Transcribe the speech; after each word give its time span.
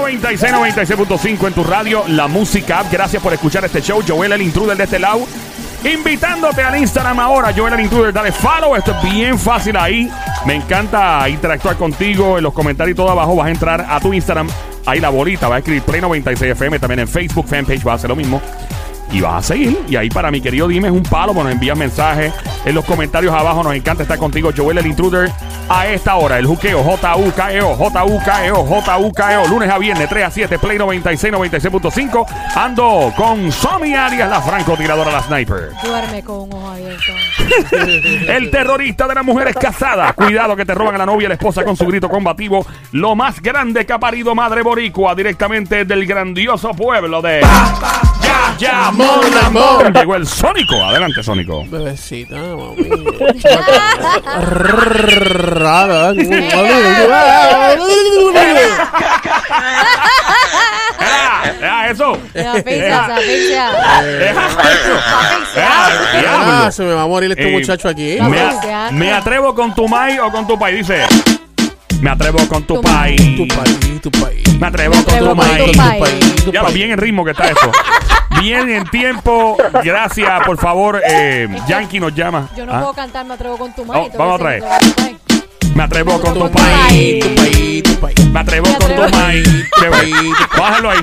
96, 0.00 0.52
96.5 0.52 1.46
en 1.48 1.52
tu 1.52 1.64
radio, 1.64 2.04
la 2.06 2.28
música. 2.28 2.78
app. 2.80 2.92
Gracias 2.92 3.20
por 3.22 3.32
escuchar 3.32 3.64
este 3.64 3.82
show. 3.82 4.00
Joel 4.06 4.32
el 4.32 4.42
intruder 4.42 4.76
de 4.76 4.84
este 4.84 4.98
lado. 4.98 5.20
Invitándote 5.84 6.62
al 6.62 6.78
Instagram 6.78 7.18
ahora, 7.18 7.52
Joel 7.56 7.74
el 7.74 7.80
intruder. 7.80 8.12
Dale 8.12 8.32
follow, 8.32 8.76
esto 8.76 8.92
es 8.92 9.12
bien 9.12 9.38
fácil 9.38 9.76
ahí. 9.76 10.08
Me 10.46 10.54
encanta 10.54 11.28
interactuar 11.28 11.76
contigo 11.76 12.38
en 12.38 12.44
los 12.44 12.52
comentarios 12.52 12.94
y 12.94 12.96
todo 12.96 13.10
abajo. 13.10 13.34
Vas 13.34 13.48
a 13.48 13.50
entrar 13.50 13.86
a 13.88 13.98
tu 13.98 14.12
Instagram. 14.12 14.48
Ahí 14.86 15.00
la 15.00 15.08
bolita, 15.08 15.48
va 15.48 15.56
a 15.56 15.58
escribir 15.58 15.82
Play 15.82 16.00
96 16.00 16.52
FM. 16.52 16.78
También 16.78 17.00
en 17.00 17.08
Facebook, 17.08 17.46
fanpage, 17.46 17.86
va 17.86 17.92
a 17.92 17.94
hacer 17.96 18.08
lo 18.08 18.16
mismo. 18.16 18.40
Y 19.12 19.20
vas 19.20 19.44
a 19.44 19.48
seguir. 19.54 19.78
Y 19.88 19.96
ahí 19.96 20.10
para 20.10 20.30
mi 20.30 20.40
querido 20.40 20.68
Dime 20.68 20.88
es 20.88 20.94
un 20.94 21.02
palo. 21.02 21.32
Nos 21.32 21.50
envías 21.50 21.76
mensajes 21.76 22.32
en 22.64 22.74
los 22.74 22.84
comentarios 22.84 23.34
abajo. 23.34 23.62
Nos 23.62 23.74
encanta 23.74 24.02
estar 24.02 24.18
contigo, 24.18 24.50
Joel 24.56 24.78
el 24.78 24.86
Intruder. 24.86 25.30
A 25.70 25.86
esta 25.86 26.16
hora, 26.16 26.38
el 26.38 26.46
juqueo 26.46 26.82
J-U-K-E-O, 26.82 27.76
J-U-K-E-O, 27.76 28.64
J-U-K-E-O. 28.64 29.48
Lunes 29.48 29.70
a 29.70 29.76
viernes, 29.76 30.08
3 30.08 30.24
a 30.24 30.30
7, 30.30 30.58
Play 30.58 30.78
96, 30.78 31.34
96.5. 31.34 32.26
Ando 32.56 33.12
con 33.14 33.52
Somi 33.52 33.94
Arias, 33.94 34.30
la 34.30 34.40
francotiradora, 34.40 35.12
la 35.12 35.22
sniper. 35.22 35.72
Duerme 35.84 36.22
con 36.22 36.40
un 36.40 36.52
ojo 36.54 36.68
abierto. 36.70 37.12
El 38.28 38.50
terrorista 38.50 39.06
de 39.06 39.14
las 39.14 39.24
mujeres 39.24 39.54
casadas. 39.56 40.14
Cuidado 40.14 40.56
que 40.56 40.64
te 40.64 40.74
roban 40.74 40.94
a 40.94 40.98
la 40.98 41.06
novia 41.06 41.26
y 41.26 41.28
la 41.28 41.34
esposa 41.34 41.62
con 41.64 41.76
su 41.76 41.86
grito 41.86 42.08
combativo. 42.08 42.66
Lo 42.92 43.14
más 43.14 43.42
grande 43.42 43.84
que 43.84 43.92
ha 43.92 43.98
parido 43.98 44.34
Madre 44.34 44.62
Boricua 44.62 45.14
directamente 45.14 45.84
del 45.84 46.06
grandioso 46.06 46.72
pueblo 46.72 47.20
de. 47.20 47.42
Ya, 48.22 48.56
ya, 48.58 48.90
Llegó 49.94 50.16
el 50.16 50.26
Sónico. 50.26 50.84
Adelante, 50.84 51.22
Sónico. 51.22 51.64
Bebecita, 51.66 52.36
mami. 52.36 52.88
¡Ah! 61.00 61.44
¡Ah, 61.62 61.88
eso! 61.90 62.18
La 62.34 62.54
pizza, 62.54 62.66
esa 62.66 63.16
pizza. 63.16 63.70
Ah, 65.56 66.70
se 66.72 66.82
me 66.82 66.92
va 66.92 67.02
a 67.02 67.06
morir 67.06 67.30
este 67.30 67.48
Eh, 67.48 67.52
muchacho 67.52 67.88
aquí. 67.88 68.18
Me, 68.92 69.12
atrevo 69.12 69.54
con 69.54 69.74
tu 69.74 69.88
mai 69.88 70.18
o 70.18 70.30
con 70.30 70.46
tu 70.46 70.58
pai, 70.58 70.76
dice. 70.76 71.06
Me 72.00 72.10
atrevo 72.10 72.38
con 72.48 72.62
tu 72.64 72.76
Tu 72.76 72.82
pai. 72.82 73.16
Tu 73.16 73.48
país, 73.48 74.00
tu 74.02 74.10
país. 74.10 74.58
Me 74.58 74.66
atrevo 74.66 74.94
con 74.94 75.14
atrevo 75.14 75.30
tu 75.30 75.36
con 75.36 76.52
Ya 76.52 76.62
lo 76.62 76.70
bien 76.70 76.90
en 76.92 76.98
ritmo 76.98 77.24
que 77.24 77.32
está 77.32 77.46
esto. 77.48 77.70
Bien 78.40 78.68
en 78.70 78.84
tiempo. 78.90 79.56
Gracias, 79.82 80.42
por 80.44 80.58
favor. 80.58 81.00
Eh, 81.08 81.48
Yankee 81.66 81.98
nos 82.00 82.14
llama. 82.14 82.48
Yo 82.56 82.64
no 82.66 82.72
Ah, 82.74 82.78
puedo 82.80 82.92
cantar, 82.94 83.24
me 83.26 83.34
atrevo 83.34 83.56
con 83.58 83.72
tu 83.74 83.82
Oh, 83.82 83.86
mano. 83.86 84.06
vamos 84.16 84.34
otra 84.36 84.50
vez. 84.50 84.64
Me 85.74 85.82
atrevo 85.84 86.20
con 86.20 86.34
tu 86.34 86.50
país, 86.50 87.24
país. 88.00 88.30
Me 88.32 88.40
atrevo 88.40 88.66
con 88.66 88.78
tu. 88.78 88.86
Chévere. 89.80 90.10
Bájalo 90.58 90.90
ahí. 90.90 90.98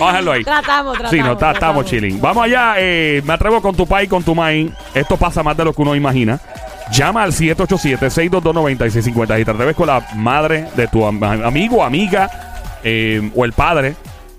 Bájalo 0.00 0.32
ahí. 0.32 0.42
Tratamos, 0.44 0.94
tratamos. 0.98 1.10
Sí, 1.10 1.18
no, 1.18 1.32
estamos 1.32 1.38
tratamos. 1.58 1.84
chilling. 1.86 2.20
Vamos 2.20 2.44
allá. 2.44 2.74
eh, 2.78 3.22
me 3.24 3.32
atrevo 3.34 3.62
con 3.62 3.74
tu 3.76 3.86
pai, 3.86 4.08
con 4.08 4.22
tu 4.24 4.34
mai. 4.34 4.72
Esto 4.94 5.16
pasa 5.16 5.42
más 5.44 5.56
de 5.56 5.64
lo 5.64 5.72
que 5.72 5.80
uno 5.82 5.94
imagina. 5.94 6.40
Llama 6.92 7.22
al 7.22 7.32
787-622-9650 7.32 9.40
y 9.40 9.44
te 9.44 9.50
atreves 9.50 9.76
con 9.76 9.86
la 9.86 10.04
madre 10.16 10.66
de 10.76 10.86
tu 10.88 11.06
am- 11.06 11.22
amigo, 11.22 11.82
amiga 11.84 12.28
eh, 12.82 13.30
o 13.34 13.44
el 13.44 13.52
padre. 13.52 13.94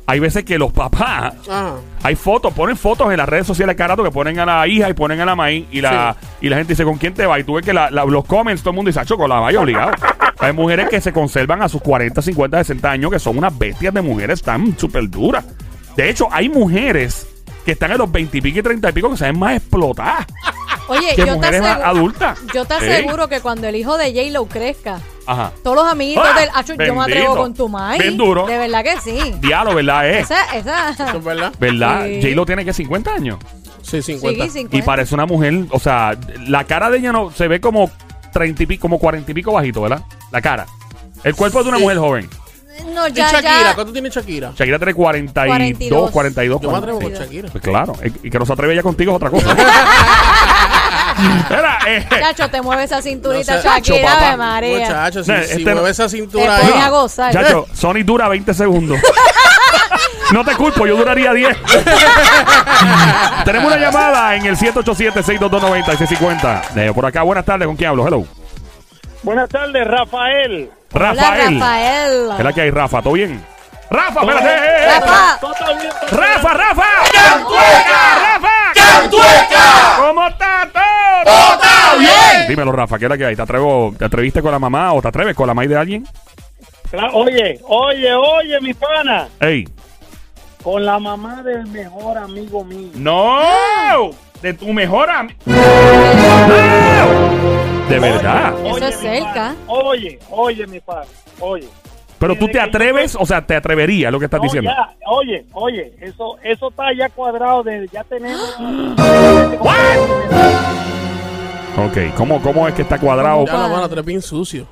Hay 0.08 0.20
veces 0.20 0.44
que 0.46 0.60
los 0.60 0.72
papás, 0.72 1.34
Ajá. 1.50 1.76
hay 2.04 2.16
fotos, 2.16 2.54
ponen 2.54 2.78
fotos 2.78 3.10
en 3.12 3.18
las 3.18 3.28
redes 3.28 3.48
sociales 3.48 3.76
carato 3.76 4.04
que 4.04 4.12
ponen 4.12 4.38
a 4.40 4.46
la 4.46 4.68
hija 4.68 4.88
y 4.90 4.94
ponen 4.94 5.20
a 5.20 5.26
la 5.26 5.36
maíz 5.36 5.66
y 5.72 5.82
la, 5.82 6.16
y 6.42 6.48
la 6.50 6.58
gente 6.58 6.74
dice, 6.74 6.84
¿con 6.84 6.98
quién 7.00 7.14
te 7.16 7.26
va? 7.26 7.40
Y 7.40 7.44
tú 7.44 7.56
ves 7.56 7.66
que 7.66 7.74
la- 7.74 7.90
la- 7.90 8.06
los 8.06 8.24
comments, 8.26 8.62
todo 8.62 8.70
el 8.70 8.76
mundo 8.76 8.90
dice, 8.90 9.00
"Acho, 9.00 9.18
con 9.18 9.28
la 9.30 9.40
vaya 9.40 9.60
obligado. 9.60 9.92
Hay 10.40 10.54
mujeres 10.54 10.90
que 10.90 11.02
se 11.02 11.12
conservan 11.12 11.64
a 11.64 11.70
sus 11.70 11.82
40, 11.82 12.22
50, 12.22 12.58
60 12.60 12.92
años 12.92 13.10
que 13.12 13.18
son 13.20 13.38
unas 13.38 13.58
bestias 13.58 13.94
de 13.96 14.02
mujeres 14.02 14.44
tan 14.44 14.78
súper 14.78 15.10
duras. 15.10 15.44
De 15.96 16.10
hecho, 16.10 16.28
hay 16.32 16.50
mujeres 16.50 17.26
que 17.66 17.72
están 17.72 17.92
en 17.92 17.98
los 17.98 18.12
20 18.12 18.38
y 18.38 18.42
pico 18.42 18.60
y 18.60 18.62
30 18.62 18.90
y 18.90 18.92
pico 18.94 19.10
que 19.10 19.18
se 19.18 19.24
ven 19.26 19.40
más 19.40 19.56
explotadas 19.56 20.28
Oye, 20.88 21.10
que 21.16 21.22
yo 21.22 21.26
te, 21.26 21.32
mujeres 21.34 21.62
asegu- 21.62 21.82
adultas. 21.84 22.40
yo 22.54 22.66
te 22.66 22.74
aseguro 22.76 23.28
que 23.28 23.40
cuando 23.42 23.68
el 23.68 23.76
hijo 23.76 23.98
de 23.98 24.12
J-Lo 24.14 24.46
crezca, 24.48 25.00
Ajá. 25.26 25.52
todos 25.64 25.76
los 25.78 25.88
amiguitos 25.88 26.28
¡Ah! 26.32 26.40
del. 26.40 26.50
Acho, 26.54 26.74
yo 26.76 26.96
me 26.96 27.02
atrevo 27.04 27.36
con 27.36 27.54
tu 27.54 27.68
mai. 27.70 28.00
Bien 28.00 28.18
duro. 28.18 28.46
De 28.46 28.58
verdad 28.58 28.84
que 28.84 29.00
sí. 29.02 29.36
Diablo, 29.40 29.74
¿verdad? 29.76 30.08
Es. 30.10 30.26
Esa, 30.32 30.56
esa. 30.58 30.90
¿Eso 30.92 31.18
es 31.18 31.24
verdad? 31.24 31.54
¿Verdad? 31.60 32.06
Sí. 32.06 32.20
J-Lo 32.22 32.46
tiene 32.46 32.64
que 32.66 32.74
50 32.74 33.14
años. 33.14 33.40
Sí, 33.82 34.02
50. 34.02 34.46
Sí, 34.46 34.50
50. 34.52 34.78
Y 34.78 34.82
parece 34.82 35.14
una 35.16 35.26
mujer, 35.26 35.66
o 35.72 35.80
sea, 35.80 36.18
la 36.48 36.64
cara 36.66 36.90
de 36.90 36.98
ella 37.00 37.12
no 37.12 37.32
se 37.32 37.48
ve 37.48 37.60
como 37.62 37.90
30 38.34 38.64
y 38.64 38.66
pico, 38.66 38.82
como 38.82 39.00
40 39.00 39.30
y 39.32 39.34
pico 39.34 39.52
bajito, 39.54 39.82
¿verdad? 39.82 40.02
La 40.32 40.42
cara. 40.42 40.66
El 41.24 41.36
cuerpo 41.36 41.64
de 41.64 41.70
una 41.70 41.78
Sí. 41.78 41.84
mujer 41.84 41.98
joven. 42.00 42.30
No, 42.94 43.08
¿Y 43.08 43.14
ya, 43.14 43.32
Shakira? 43.32 43.62
ya. 43.62 43.74
¿Cuánto 43.76 43.94
tiene 43.94 44.10
Shakira? 44.10 44.52
Shakira 44.56 44.78
tiene 44.78 44.94
42, 44.94 46.12
42. 46.12 46.12
42. 46.12 46.62
Yo 46.62 46.72
me 46.72 46.78
atrevo 46.78 47.00
con 47.00 47.04
40. 47.10 47.24
Shakira. 47.26 47.50
Pues 47.50 47.64
claro, 47.64 47.94
y 48.04 48.28
y 48.28 48.30
que 48.30 48.38
no 48.38 48.46
se 48.46 48.52
atreve 48.54 48.76
ya 48.76 48.84
contigo 48.84 49.12
es 49.12 49.16
otra 49.16 49.30
cosa. 49.30 49.56
Era, 51.50 51.78
eh, 51.88 52.06
Chacho, 52.10 52.50
te 52.50 52.62
mueve 52.62 52.84
esa 52.84 53.02
cinturita, 53.02 53.56
No 53.56 53.62
sé, 53.62 53.68
Shakira, 53.68 53.98
Chacho, 54.08 54.16
papá. 54.16 54.38
María. 54.38 54.80
Muchacho, 54.80 55.24
si, 55.24 55.32
No, 55.32 55.38
si 55.38 55.44
este 55.52 55.64
no- 55.66 55.72
mueve 55.74 55.90
esa 55.92 56.04
Te 56.04 56.10
cintura 56.10 56.58
ahí. 56.58 56.74
a 56.82 56.90
gozar. 56.90 57.32
Chacho, 57.34 57.66
Sony 57.74 58.04
dura 58.04 58.28
20 58.28 58.54
segundos. 58.54 59.00
No 60.32 60.44
te 60.44 60.56
culpo, 60.56 60.86
yo 60.88 60.96
duraría 60.98 61.32
10. 61.34 61.56
Tenemos 63.46 63.72
una 63.72 63.80
llamada 63.80 64.36
en 64.36 64.46
el 64.46 64.58
787-622-9650. 64.58 66.62
Eh, 66.76 66.92
por 66.94 67.06
acá, 67.06 67.22
buenas 67.24 67.46
tardes, 67.46 67.68
¿con 67.68 67.76
quién 67.76 67.90
hablo? 67.92 68.08
Hello. 68.08 68.26
Buenas 69.24 69.50
tardes, 69.50 69.88
Rafael. 69.88 70.70
Hola, 70.94 71.14
Rafael. 71.14 71.60
Rafael. 71.60 72.30
¿Qué 72.32 72.38
es 72.40 72.44
la 72.44 72.54
que 72.54 72.62
hay, 72.62 72.72
Rafa? 72.72 73.02
¿Todo 73.02 73.14
bien? 73.14 73.44
¡Rafa, 73.90 74.22
espérate! 74.22 75.00
Rafa. 75.00 75.38
¿Todo 75.40 75.54
bien? 75.78 75.90
¡Rafa, 76.12 76.54
Rafa! 76.54 76.84
¡Rafa! 78.76 79.98
¿Cómo 80.08 80.28
está 80.28 80.70
todo? 80.74 81.24
¡Todo 81.26 81.54
está 81.54 81.96
bien! 81.98 82.48
Dímelo, 82.48 82.72
Rafa, 82.72 82.98
¿qué 83.00 83.06
es 83.06 83.10
la 83.10 83.18
que 83.18 83.26
hay? 83.26 83.36
¿Te, 83.36 83.42
atrevo, 83.42 83.94
¿Te 83.98 84.06
atreviste 84.06 84.42
con 84.42 84.52
la 84.52 84.60
mamá 84.60 84.94
o 84.94 85.02
te 85.02 85.08
atreves 85.08 85.36
con 85.36 85.48
la 85.48 85.54
maíz 85.54 85.70
de 85.70 85.78
alguien? 85.78 86.08
Oye, 87.14 87.60
oye, 87.64 88.14
oye, 88.14 88.62
mi 88.62 88.74
pana. 88.74 89.28
¡Ey! 89.40 89.68
Con 90.64 90.86
la 90.86 90.98
mamá 91.00 91.44
del 91.44 91.66
mejor 91.68 92.18
amigo 92.18 92.64
mío. 92.64 92.92
¡No! 92.96 94.12
De 94.42 94.54
tu 94.54 94.72
mejor 94.74 95.10
amigo. 95.10 95.36
De 97.90 98.00
verdad. 98.00 98.54
Eso 98.66 98.76
Oye, 98.76 98.88
es 98.90 98.96
mi 99.02 99.02
cerca. 99.10 99.34
pana. 99.34 99.56
Oye, 99.68 100.20
oye, 100.32 100.68
mi 100.68 100.80
pana. 100.80 101.06
Oye. 101.40 101.68
Pero 102.20 102.36
tú 102.38 102.48
te 102.48 102.60
atreves, 102.60 103.16
o 103.20 103.26
sea, 103.26 103.46
te 103.46 103.56
atreverías 103.56 104.12
lo 104.12 104.20
que 104.20 104.26
estás 104.26 104.40
No, 104.40 104.44
diciendo. 104.44 104.72
ya, 104.72 104.96
oye, 105.08 105.46
oye, 105.54 105.94
eso, 106.02 106.38
eso 106.44 106.70
está 106.70 106.94
ya 106.98 107.10
cuadrado. 107.10 107.62
De, 107.64 107.88
ya 107.92 108.04
tenemos. 108.04 108.40
Ok, 111.78 111.98
¿cómo, 112.16 112.42
¿cómo 112.42 112.66
es 112.68 112.74
que 112.74 112.84
está 112.84 112.98
cuadrado? 112.98 113.46
Ya 113.46 113.54
la 113.54 113.68
mano, 113.68 113.88
tú 113.88 113.94
eres 113.94 114.06
bien 114.06 114.22
sucio. 114.22 114.66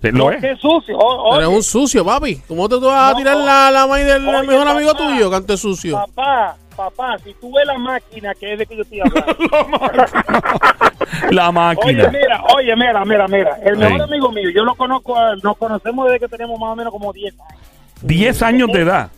¿Lo 0.00 0.30
es? 0.30 0.40
Qué 0.40 0.54
sucio. 0.56 0.96
O- 0.96 1.34
Eres 1.34 1.48
un 1.48 1.62
sucio, 1.62 2.04
papi. 2.04 2.36
¿Cómo 2.46 2.68
te 2.68 2.76
vas 2.76 3.08
a 3.08 3.12
No, 3.12 3.18
tirar 3.18 3.36
la, 3.36 3.70
la 3.72 3.86
maíz 3.88 4.06
del 4.06 4.26
oye, 4.28 4.46
mejor 4.46 4.68
amigo 4.68 4.94
tuyo, 4.94 5.28
cante 5.28 5.56
sucio? 5.56 5.96
papá, 5.96 6.56
papá, 6.76 7.16
si 7.24 7.32
tú 7.34 7.52
ves 7.54 7.66
la 7.66 7.78
máquina 7.78 8.34
que 8.34 8.52
es 8.52 8.58
de 8.58 8.66
que 8.66 8.76
yo 8.76 8.82
estoy 8.82 9.00
hablando. 9.00 9.34
La 11.30 11.50
máquina. 11.52 12.04
Oye, 12.08 12.18
mira, 12.18 12.42
oye, 12.54 12.76
mira, 12.76 13.04
mira, 13.04 13.28
mira. 13.28 13.58
El 13.64 13.76
mejor 13.78 14.02
amigo 14.02 14.30
mío, 14.32 14.50
yo 14.50 14.64
lo 14.64 14.74
conozco, 14.74 15.16
a- 15.16 15.36
nos 15.36 15.56
conocemos 15.56 16.06
desde 16.06 16.20
que 16.20 16.28
tenemos 16.28 16.58
más 16.58 16.70
o 16.70 16.76
menos 16.76 16.92
como 16.92 17.12
10 17.12 17.34
años. 17.40 17.60
10 18.02 18.42
años 18.42 18.68
de 18.72 18.80
edad. 18.82 19.10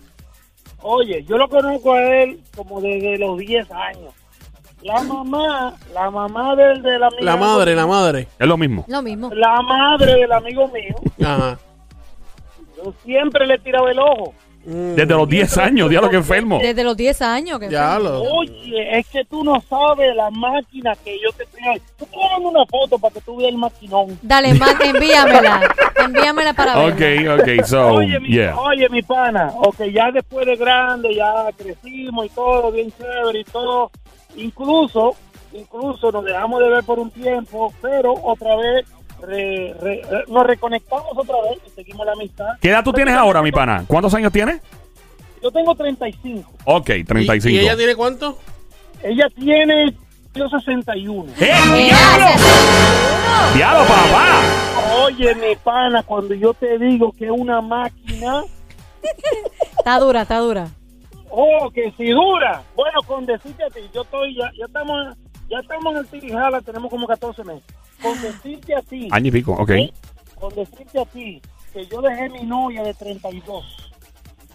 Oye, 0.82 1.24
yo 1.24 1.36
lo 1.38 1.48
conozco 1.48 1.94
a 1.94 2.02
él 2.02 2.40
como 2.56 2.80
desde 2.80 3.18
los 3.18 3.38
10 3.38 3.70
años. 3.72 4.12
La 4.82 5.02
mamá, 5.02 5.74
la 5.92 6.10
mamá 6.10 6.54
del, 6.54 6.82
del 6.82 7.02
amigo. 7.02 7.22
La 7.22 7.36
madre, 7.36 7.74
la 7.74 7.86
madre. 7.86 8.28
Es 8.38 8.46
lo 8.46 8.56
mismo. 8.56 8.84
Lo 8.86 9.02
mismo. 9.02 9.30
La 9.34 9.60
madre 9.62 10.14
del 10.14 10.30
amigo 10.32 10.68
mío. 10.68 10.94
Ajá. 11.26 11.58
Yo 12.76 12.92
siempre 13.04 13.46
le 13.46 13.58
tiraba 13.58 13.90
el 13.90 13.98
ojo. 13.98 14.34
Mm, 14.68 14.96
Desde 14.96 15.14
los 15.14 15.26
10 15.26 15.56
años, 15.56 15.88
diablo 15.88 16.10
que 16.10 16.16
enfermo. 16.16 16.58
Desde 16.60 16.84
los 16.84 16.94
10 16.94 17.22
años. 17.22 17.58
Que 17.58 17.70
Ya 17.70 17.98
lo. 17.98 18.20
Oye, 18.20 18.98
es 18.98 19.06
que 19.08 19.24
tú 19.24 19.42
no 19.42 19.62
sabes 19.62 20.14
la 20.14 20.28
máquina 20.30 20.94
que 21.02 21.18
yo 21.18 21.32
te 21.32 21.44
estoy. 21.44 21.80
Tú 21.98 22.04
pones 22.06 22.38
una 22.46 22.66
foto 22.66 22.98
para 22.98 23.14
que 23.14 23.20
tú 23.22 23.36
veas 23.36 23.50
el 23.50 23.56
maquinón. 23.56 24.18
Dale, 24.20 24.52
man, 24.52 24.76
envíamela. 24.84 25.74
Envíamela 26.04 26.52
para 26.52 26.76
ver. 26.84 26.92
Ok, 26.92 27.40
ok, 27.40 27.64
so, 27.64 27.86
Oye, 27.94 28.20
mi, 28.20 28.28
yeah. 28.28 28.54
oye, 28.58 28.86
mi 28.90 29.00
pana, 29.00 29.50
ok, 29.56 29.84
ya 29.90 30.10
después 30.12 30.44
de 30.46 30.56
grande, 30.56 31.14
ya 31.14 31.32
crecimos 31.56 32.26
y 32.26 32.28
todo, 32.28 32.70
bien 32.70 32.92
chévere 32.92 33.40
y 33.40 33.44
todo. 33.44 33.90
Incluso, 34.36 35.16
incluso 35.54 36.12
nos 36.12 36.24
dejamos 36.26 36.60
de 36.60 36.68
ver 36.68 36.84
por 36.84 36.98
un 36.98 37.10
tiempo, 37.10 37.72
pero 37.80 38.12
otra 38.22 38.54
vez 38.56 38.84
re- 39.22 39.74
re- 39.80 40.02
nos 40.28 40.46
reconectamos 40.46 41.06
otra 41.16 41.36
vez 41.50 41.58
y 41.66 41.70
seguimos 41.70 42.04
la 42.06 42.12
amistad. 42.12 42.46
¿Qué 42.60 42.70
edad 42.70 42.84
tú 42.84 42.92
tienes 42.92 43.14
ahora, 43.14 43.42
mi 43.42 43.52
pana? 43.52 43.84
¿Cuántos 43.86 44.12
años 44.14 44.32
tienes? 44.32 44.60
Yo 45.42 45.50
tengo 45.50 45.74
35. 45.74 46.50
Ok, 46.64 46.90
¿Y, 46.90 47.04
35. 47.04 47.48
y 47.54 47.58
ella 47.60 47.76
tiene 47.76 47.94
cuánto? 47.94 48.38
Ella 49.02 49.28
tiene 49.34 49.94
yo 50.34 50.48
61. 50.48 51.32
¡Eh, 51.40 51.52
diablo! 51.86 52.26
¡Diablo, 53.54 53.84
papá! 53.86 54.40
Oye, 55.04 55.34
mi 55.36 55.56
pana, 55.56 56.02
cuando 56.02 56.34
yo 56.34 56.54
te 56.54 56.78
digo 56.78 57.12
que 57.12 57.26
es 57.26 57.30
una 57.30 57.60
máquina, 57.60 58.42
Está 59.78 59.98
dura, 60.00 60.22
está 60.22 60.38
dura. 60.38 60.68
oh, 61.30 61.70
que 61.72 61.92
si 61.96 62.10
dura. 62.10 62.62
Bueno, 62.74 63.00
con 63.06 63.24
decirte 63.26 63.62
a 63.64 63.70
ti, 63.70 63.80
yo 63.94 64.02
estoy, 64.02 64.36
ya, 64.36 64.50
ya 64.58 64.66
estamos, 64.66 65.16
ya 65.48 65.58
estamos 65.60 65.92
en 65.92 65.98
el 65.98 66.06
Tirijala, 66.08 66.60
tenemos 66.60 66.90
como 66.90 67.06
14 67.06 67.44
meses. 67.44 67.62
Con 68.02 68.22
decirte 68.22 68.76
a 68.76 68.82
ti, 68.82 69.08
Año 69.10 69.28
y 69.28 69.30
pico, 69.30 69.52
ok. 69.52 69.70
¿eh? 69.70 69.92
con 70.38 70.54
decirte 70.54 71.00
a 71.00 71.04
ti, 71.06 71.42
que 71.72 71.86
yo 71.86 72.00
dejé 72.00 72.28
mi 72.28 72.42
novia 72.42 72.82
de 72.82 72.94
32. 72.94 73.64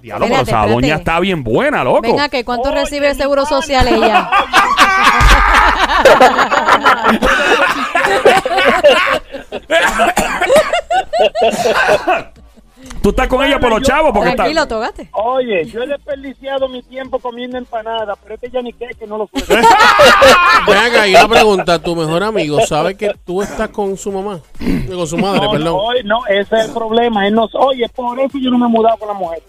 Diablo, 0.01 0.27
pero 0.27 0.41
esa 0.41 0.67
doña 0.67 0.95
está 0.95 1.19
bien 1.19 1.43
buena, 1.43 1.83
loco. 1.83 2.01
Venga, 2.01 2.29
que 2.29 2.43
¿cuánto 2.43 2.69
Oye, 2.69 2.81
recibe 2.81 3.09
el 3.09 3.15
seguro 3.15 3.43
pana. 3.43 3.61
social 3.61 3.87
ella? 3.87 4.29
¿Tú 13.03 13.09
estás 13.09 13.27
con 13.27 13.43
ella 13.43 13.59
por 13.59 13.69
los 13.69 13.81
yo- 13.81 13.85
chavos? 13.85 14.11
Porque 14.13 14.29
está... 14.29 14.43
Tranquilo, 14.43 14.65
tógate. 14.67 15.09
Oye, 15.11 15.65
yo 15.65 15.83
he 15.83 15.87
desperdiciado 15.87 16.69
mi 16.69 16.81
tiempo 16.81 17.19
comiendo 17.19 17.57
empanadas, 17.57 18.17
pero 18.23 18.35
este 18.35 18.49
ya 18.49 18.61
ni 18.61 18.71
qué, 18.73 18.87
que 18.97 19.05
no 19.05 19.17
lo 19.17 19.27
puedo. 19.27 19.45
Ven 20.67 20.77
acá, 20.77 21.07
y 21.07 21.13
una 21.15 21.27
pregunta. 21.27 21.79
¿Tu 21.79 21.95
mejor 21.95 22.23
amigo 22.23 22.61
sabe 22.65 22.95
que 22.95 23.11
tú 23.25 23.41
estás 23.41 23.69
con 23.69 23.97
su 23.97 24.11
mamá? 24.11 24.39
Con 24.87 25.05
su 25.07 25.17
madre, 25.17 25.41
No, 25.45 25.51
perdón. 25.51 25.65
no, 25.65 25.77
oye, 25.83 26.03
no, 26.03 26.25
ese 26.27 26.55
es 26.55 26.65
el 26.67 26.71
problema. 26.71 27.27
Él 27.27 27.33
no, 27.35 27.49
oye, 27.59 27.87
por 27.89 28.17
eso 28.19 28.37
yo 28.37 28.49
no 28.49 28.57
me 28.57 28.65
he 28.67 28.69
mudado 28.69 28.97
con 28.97 29.09
la 29.09 29.13
mujer. 29.13 29.43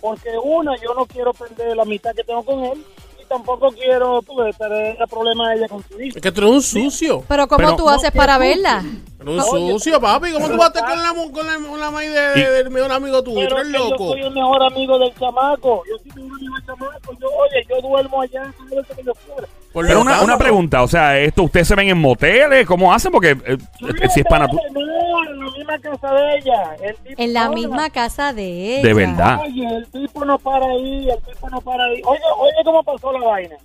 Porque 0.00 0.30
una, 0.42 0.72
yo 0.76 0.94
no 0.94 1.04
quiero 1.06 1.32
perder 1.32 1.76
la 1.76 1.84
mitad 1.84 2.14
que 2.14 2.22
tengo 2.24 2.44
con 2.44 2.64
él. 2.64 2.84
Y 3.20 3.24
tampoco 3.28 3.70
quiero, 3.72 4.20
tú 4.22 4.36
ves, 4.36 4.56
tener 4.56 4.96
el 5.00 5.08
problema 5.08 5.50
de 5.50 5.56
ella 5.58 5.68
con 5.68 5.82
su 5.88 6.00
hijo. 6.00 6.16
Es 6.16 6.22
que 6.22 6.30
tú 6.32 6.40
eres 6.42 6.52
un 6.52 6.62
sucio. 6.62 7.24
Pero 7.28 7.48
¿cómo 7.48 7.58
Pero- 7.58 7.76
tú 7.76 7.88
haces 7.88 8.10
para 8.12 8.38
verla? 8.38 8.82
Eres 9.22 9.52
un 9.52 9.70
sucio, 9.72 10.00
papi. 10.00 10.32
¿Cómo 10.32 10.48
tú 10.48 10.56
vas 10.56 10.74
a 10.74 10.78
estar 10.78 10.88
con 10.88 11.02
la, 11.02 11.30
con 11.32 11.46
la, 11.46 11.68
con 11.70 11.80
la 11.80 11.90
maíz 11.90 12.12
de, 12.12 12.20
de- 12.20 12.50
del 12.50 12.70
mejor 12.70 12.92
amigo 12.92 13.22
tuyo? 13.22 13.48
Tú 13.48 13.54
Pero 13.54 13.58
eres 13.58 13.66
es 13.68 13.72
que 13.72 13.78
yo 13.78 13.90
loco. 13.90 14.08
soy 14.12 14.20
el 14.22 14.30
mejor 14.32 14.62
amigo 14.62 14.98
del 14.98 15.14
chamaco. 15.14 15.82
Yo 15.88 15.96
soy 15.98 16.22
el 16.22 16.28
mejor 16.30 16.38
amigo 16.38 16.54
del 16.54 16.66
chamaco. 16.66 17.12
Yo, 17.20 17.26
oye, 17.28 17.66
yo 17.68 17.88
duermo 17.88 18.20
allá 18.22 18.42
que 18.68 19.02
yo 19.04 19.12
quiera. 19.14 19.48
Pero 19.74 20.02
una, 20.02 20.20
una 20.20 20.36
pregunta, 20.36 20.82
o 20.82 20.88
sea, 20.88 21.18
esto 21.18 21.44
ustedes 21.44 21.66
se 21.66 21.74
ven 21.74 21.88
en 21.88 21.98
moteles, 21.98 22.66
¿cómo 22.66 22.92
hacen? 22.92 23.10
Porque 23.10 23.30
eh, 23.30 23.38
eh, 23.56 24.08
si 24.12 24.20
es 24.20 24.26
pana 24.26 24.46
tú... 24.46 24.58
No, 24.70 25.24
en 25.24 25.38
la 25.40 25.50
misma 25.56 25.78
casa 25.78 26.12
de 26.12 26.36
ella. 26.36 26.76
El 26.82 26.96
tipo 26.96 27.22
En 27.22 27.32
la 27.32 27.44
no, 27.46 27.52
misma 27.54 27.88
casa 27.88 28.32
de 28.34 28.76
ella. 28.76 28.82
De 28.88 28.92
verdad. 28.92 29.40
Oye, 29.42 29.66
el 29.66 29.86
tipo 29.90 30.24
no 30.26 30.38
para 30.38 30.66
ahí, 30.66 31.08
el 31.08 31.18
tipo 31.22 31.48
no 31.48 31.58
para 31.62 31.84
ahí. 31.84 32.02
Oye, 32.04 32.20
oye, 32.38 32.52
¿cómo 32.64 32.82
pasó 32.82 33.12
la 33.18 33.26
vaina? 33.26 33.56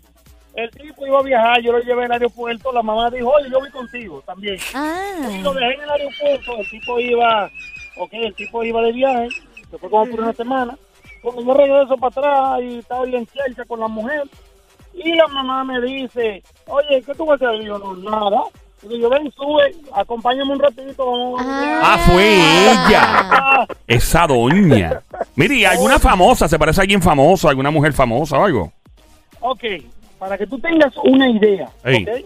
El 0.57 0.71
tipo 0.71 1.05
iba 1.05 1.19
a 1.19 1.23
viajar, 1.23 1.61
yo 1.61 1.71
lo 1.71 1.79
llevé 1.81 2.05
al 2.05 2.11
aeropuerto, 2.13 2.71
la 2.71 2.81
mamá 2.81 3.11
dijo, 3.11 3.29
oye, 3.29 3.47
yo 3.51 3.59
voy 3.59 3.69
contigo 3.69 4.23
también. 4.25 4.57
Ah, 4.73 5.29
Y 5.31 5.41
lo 5.41 5.53
dejé 5.53 5.73
en 5.75 5.81
el 5.81 5.89
aeropuerto, 5.91 6.57
el 6.57 6.67
tipo 6.69 6.99
iba, 6.99 7.45
ok, 7.97 8.09
el 8.13 8.33
tipo 8.33 8.63
iba 8.63 8.81
de 8.81 8.91
viaje, 8.91 9.27
se 9.69 9.77
fue 9.77 9.87
como 9.89 10.07
por 10.07 10.19
una 10.21 10.33
semana. 10.33 10.75
Cuando 11.21 11.43
yo 11.43 11.53
regreso 11.53 11.95
para 11.97 12.07
atrás 12.09 12.61
y 12.63 12.79
estaba 12.79 13.03
bien 13.05 13.27
cerca 13.31 13.65
con 13.65 13.79
la 13.81 13.87
mujer, 13.87 14.23
y 14.95 15.13
la 15.13 15.27
mamá 15.27 15.63
me 15.63 15.79
dice, 15.79 16.41
oye, 16.65 17.03
¿qué 17.05 17.13
tú 17.13 17.27
vas 17.27 17.39
a 17.39 17.49
hacer? 17.49 17.61
Y 17.61 17.65
yo, 17.65 17.77
no, 17.77 17.95
nada. 17.95 18.41
Y 18.89 18.99
yo, 18.99 19.09
ven, 19.11 19.31
sube, 19.33 19.75
acompáñame 19.93 20.53
un 20.53 20.59
ratito. 20.59 21.05
vamos 21.05 21.39
a- 21.39 21.81
Ah, 21.93 21.97
fue 21.99 22.33
ella. 22.33 23.01
Ah, 23.03 23.67
Esa 23.87 24.25
doña. 24.25 25.03
Mire, 25.35 25.53
¿y 25.53 25.65
alguna 25.65 25.99
famosa? 25.99 26.47
¿Se 26.47 26.57
parece 26.57 26.81
a 26.81 26.83
alguien 26.83 27.01
famoso? 27.01 27.47
¿Alguna 27.47 27.69
mujer 27.69 27.93
famosa 27.93 28.39
o 28.39 28.43
algo? 28.45 28.71
Ok, 29.39 29.63
para 30.19 30.37
que 30.37 30.47
tú 30.47 30.59
tengas 30.59 30.93
una 31.03 31.29
idea, 31.29 31.69
Ey. 31.83 32.03
¿ok? 32.03 32.25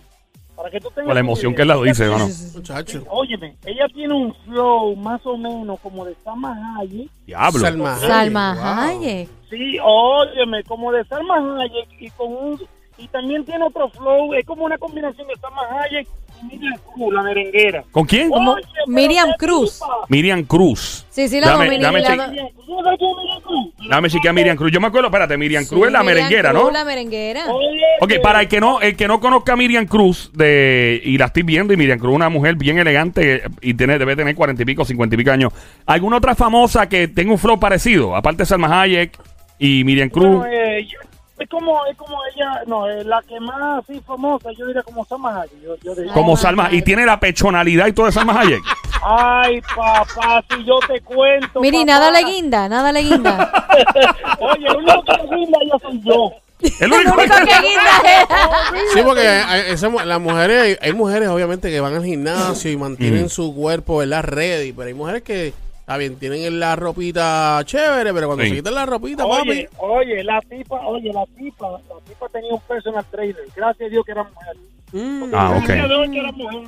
Para 0.55 0.69
que 0.69 0.79
tú 0.79 0.89
tengas 0.89 1.07
Con 1.07 1.13
la 1.15 1.19
emoción 1.19 1.55
que 1.55 1.61
él 1.63 1.67
la 1.67 1.81
dice, 1.81 2.03
hermano. 2.05 2.27
Muchacho. 2.53 3.03
Óyeme, 3.09 3.55
ella 3.65 3.87
tiene 3.93 4.13
un 4.13 4.33
flow 4.45 4.95
más 4.95 5.25
o 5.25 5.37
menos 5.37 5.79
como 5.79 6.05
de 6.05 6.15
Salma 6.23 6.77
Hayek. 6.77 7.09
Diablo. 7.25 7.59
Salma 7.59 7.95
Hayek, 7.95 8.07
Salma 8.09 8.53
wow. 8.53 8.83
Hayek. 8.83 9.29
Sí, 9.49 9.77
óyeme, 9.83 10.63
como 10.63 10.91
de 10.91 11.03
Salma 11.05 11.61
Hayek 11.61 11.87
y 11.99 12.09
con 12.11 12.33
un... 12.33 12.61
Y 12.97 13.07
también 13.07 13.43
tiene 13.45 13.65
otro 13.65 13.89
flow, 13.89 14.33
es 14.35 14.45
como 14.45 14.65
una 14.65 14.77
combinación 14.77 15.27
de 15.27 15.35
Salma 15.37 15.61
Hayek 15.81 16.07
Miriam 16.43 16.73
Cruz, 16.93 17.13
la 17.13 17.21
merenguera. 17.23 17.83
¿Con 17.91 18.05
quién? 18.05 18.29
Oye, 18.31 18.41
pero 18.45 18.87
Miriam 18.87 19.29
Cruz. 19.37 19.73
tipa. 19.79 19.87
Miriam 20.09 20.43
Cruz. 20.43 21.05
Sí, 21.09 21.27
sí, 21.27 21.39
la 21.39 21.47
Dame- 21.51 21.65
domini- 21.65 21.81
dame 21.81 22.01
la 22.01 22.09
Miriam 22.27 22.47
Cruz, 22.53 22.65
¿tú 22.67 22.83
sabes 22.83 22.99
quién 22.99 23.11
es 23.11 23.45
Miriam? 23.45 23.89
Dame 23.91 24.09
chequear 24.09 24.29
a 24.29 24.33
Miriam 24.33 24.57
Cruz. 24.57 24.71
Yo 24.71 24.79
me 24.81 24.87
acuerdo, 24.87 25.07
espérate, 25.07 25.37
Miriam 25.37 25.65
Cruz 25.65 25.81
Sí, 25.81 25.87
es 25.87 25.91
la 25.91 25.99
Miriam 25.99 26.15
merenguera, 26.15 26.49
Cruz, 26.51 26.63
¿no? 26.63 26.71
La 26.71 26.85
merenguera. 26.85 27.45
Oye, 27.51 27.81
Ok, 28.01 28.13
para 28.23 28.41
el 28.41 28.47
que 28.47 28.59
no, 28.59 28.81
el 28.81 28.95
que 28.95 29.07
no 29.07 29.19
conozca 29.19 29.53
a 29.53 29.55
Miriam 29.55 29.85
Cruz 29.85 30.31
de 30.33 31.01
y 31.03 31.17
la 31.17 31.25
estoy 31.25 31.43
viendo 31.43 31.73
y 31.73 31.77
Miriam 31.77 31.99
Cruz 31.99 32.11
es 32.11 32.15
una 32.15 32.29
mujer 32.29 32.55
bien 32.55 32.79
elegante 32.79 33.43
y 33.61 33.73
tiene, 33.73 33.99
debe 33.99 34.15
tener 34.15 34.35
cuarenta 34.35 34.63
y 34.63 34.65
pico, 34.65 34.85
cincuenta 34.85 35.15
y 35.15 35.17
pico 35.17 35.31
años. 35.31 35.53
¿Alguna 35.85 36.17
otra 36.17 36.33
famosa 36.35 36.87
que 36.89 37.07
tenga 37.07 37.31
un 37.33 37.37
flow 37.39 37.59
parecido? 37.59 38.15
Aparte 38.15 38.43
de 38.43 38.45
Salma 38.47 38.81
Hayek 38.81 39.17
y 39.59 39.83
Miriam 39.83 40.09
Cruz. 40.09 40.37
Bueno, 40.37 40.45
eh, 40.47 40.87
yo- 40.87 40.99
es 41.41 41.49
como 41.49 41.85
es 41.85 41.97
como 41.97 42.17
ella, 42.33 42.61
no, 42.67 42.87
eh, 42.89 43.03
la 43.03 43.21
que 43.27 43.39
más 43.39 43.83
así 43.83 43.99
famosa, 44.05 44.49
yo 44.57 44.65
diría 44.67 44.83
como 44.83 45.03
Salma 45.05 45.41
Hayek. 45.41 45.61
Yo, 45.61 45.75
yo 45.83 45.95
diría. 45.95 46.13
como 46.13 46.37
Salma 46.37 46.69
y 46.71 46.81
tiene 46.81 47.05
la 47.05 47.19
pechonalidad 47.19 47.87
y 47.87 47.93
todo 47.93 48.05
de 48.05 48.11
Salma 48.11 48.39
Hayek. 48.39 48.61
Ay, 49.03 49.59
papá, 49.75 50.43
si 50.49 50.63
yo 50.63 50.79
te 50.87 51.01
cuento. 51.01 51.59
Miri, 51.59 51.79
papá. 51.79 51.85
nada 51.87 52.11
le 52.11 52.23
guinda, 52.23 52.69
nada 52.69 52.91
le 52.91 53.01
guinda. 53.01 53.51
Oye, 54.39 54.67
el 54.67 54.75
único 54.77 55.03
que 55.03 55.11
le 55.13 55.35
guinda 55.37 55.57
yo 55.71 55.79
soy 55.79 56.01
yo. 56.03 56.31
El 56.79 56.89
Lo 56.91 56.95
único 56.97 57.13
único 57.17 57.35
que 57.37 57.41
guinda 57.67 57.91
es... 58.05 58.93
Sí, 58.93 58.99
porque 59.03 59.27
hay- 59.27 60.05
las 60.05 60.21
mujeres, 60.21 60.61
hay, 60.61 60.89
hay 60.89 60.93
mujeres 60.93 61.29
obviamente 61.29 61.71
que 61.71 61.79
van 61.79 61.95
al 61.95 62.05
gimnasio 62.05 62.69
y 62.71 62.77
mantienen 62.77 63.29
su 63.29 63.55
cuerpo, 63.55 63.97
¿verdad? 63.97 64.21
Ready, 64.23 64.71
pero 64.71 64.87
hay 64.87 64.93
mujeres 64.93 65.23
que, 65.23 65.53
está 65.91 65.97
bien, 65.97 66.15
tienen 66.17 66.57
la 66.59 66.75
ropita 66.77 67.59
chévere, 67.65 68.13
pero 68.13 68.27
cuando 68.27 68.43
Sí. 68.45 68.49
se 68.51 68.55
quitan 68.57 68.75
la 68.75 68.85
ropita, 68.85 69.25
Oye, 69.25 69.67
papi, 69.67 69.67
oye, 69.79 70.23
la 70.23 70.39
tipa, 70.41 70.87
oye, 70.87 71.11
la 71.11 71.25
tipa, 71.37 71.71
la 71.71 71.79
tipa 72.07 72.29
tenía 72.29 72.53
un 72.53 72.61
personal 72.61 73.05
trainer. 73.11 73.35
Gracias 73.53 73.87
a 73.87 73.89
Dios 73.89 74.05
que 74.05 74.11
era 74.13 74.23
mujer. 74.23 74.55
mm, 74.93 75.31
Ah, 75.33 75.49
ok. 75.57 75.63
Gracias 75.65 75.83
a 75.83 75.87
Dios 75.87 76.09
que 76.09 76.19
era 76.19 76.31
mujer. 76.31 76.59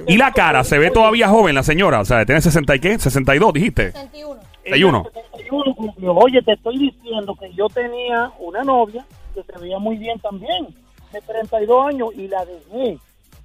ok. 0.00 0.08
Y 0.08 0.16
la 0.16 0.32
cara, 0.32 0.64
se 0.64 0.76
ve 0.78 0.90
todavía 0.90 1.28
joven 1.28 1.54
la 1.54 1.62
señora, 1.62 2.00
o 2.00 2.04
sea, 2.04 2.24
tiene 2.26 2.40
60 2.40 2.74
y 2.74 2.80
qué? 2.80 2.98
62, 2.98 3.52
dijiste. 3.52 3.92
61. 3.92 4.40
61. 4.64 4.98
Ella 4.98 5.12
61 5.22 5.74
cumplió. 5.76 6.14
Oye, 6.14 6.42
te 6.42 6.52
estoy 6.54 6.78
diciendo 6.78 7.36
que 7.38 7.52
yo 7.54 7.68
tenía 7.68 8.32
una 8.40 8.64
novia 8.64 9.06
que 9.34 9.42
se 9.44 9.58
veía 9.60 9.78
muy 9.78 9.96
bien 9.98 10.18
también, 10.18 10.66
de 11.12 11.20
32 11.20 11.86
años, 11.86 12.08
y 12.16 12.26
la 12.26 12.44
dejé. 12.44 12.98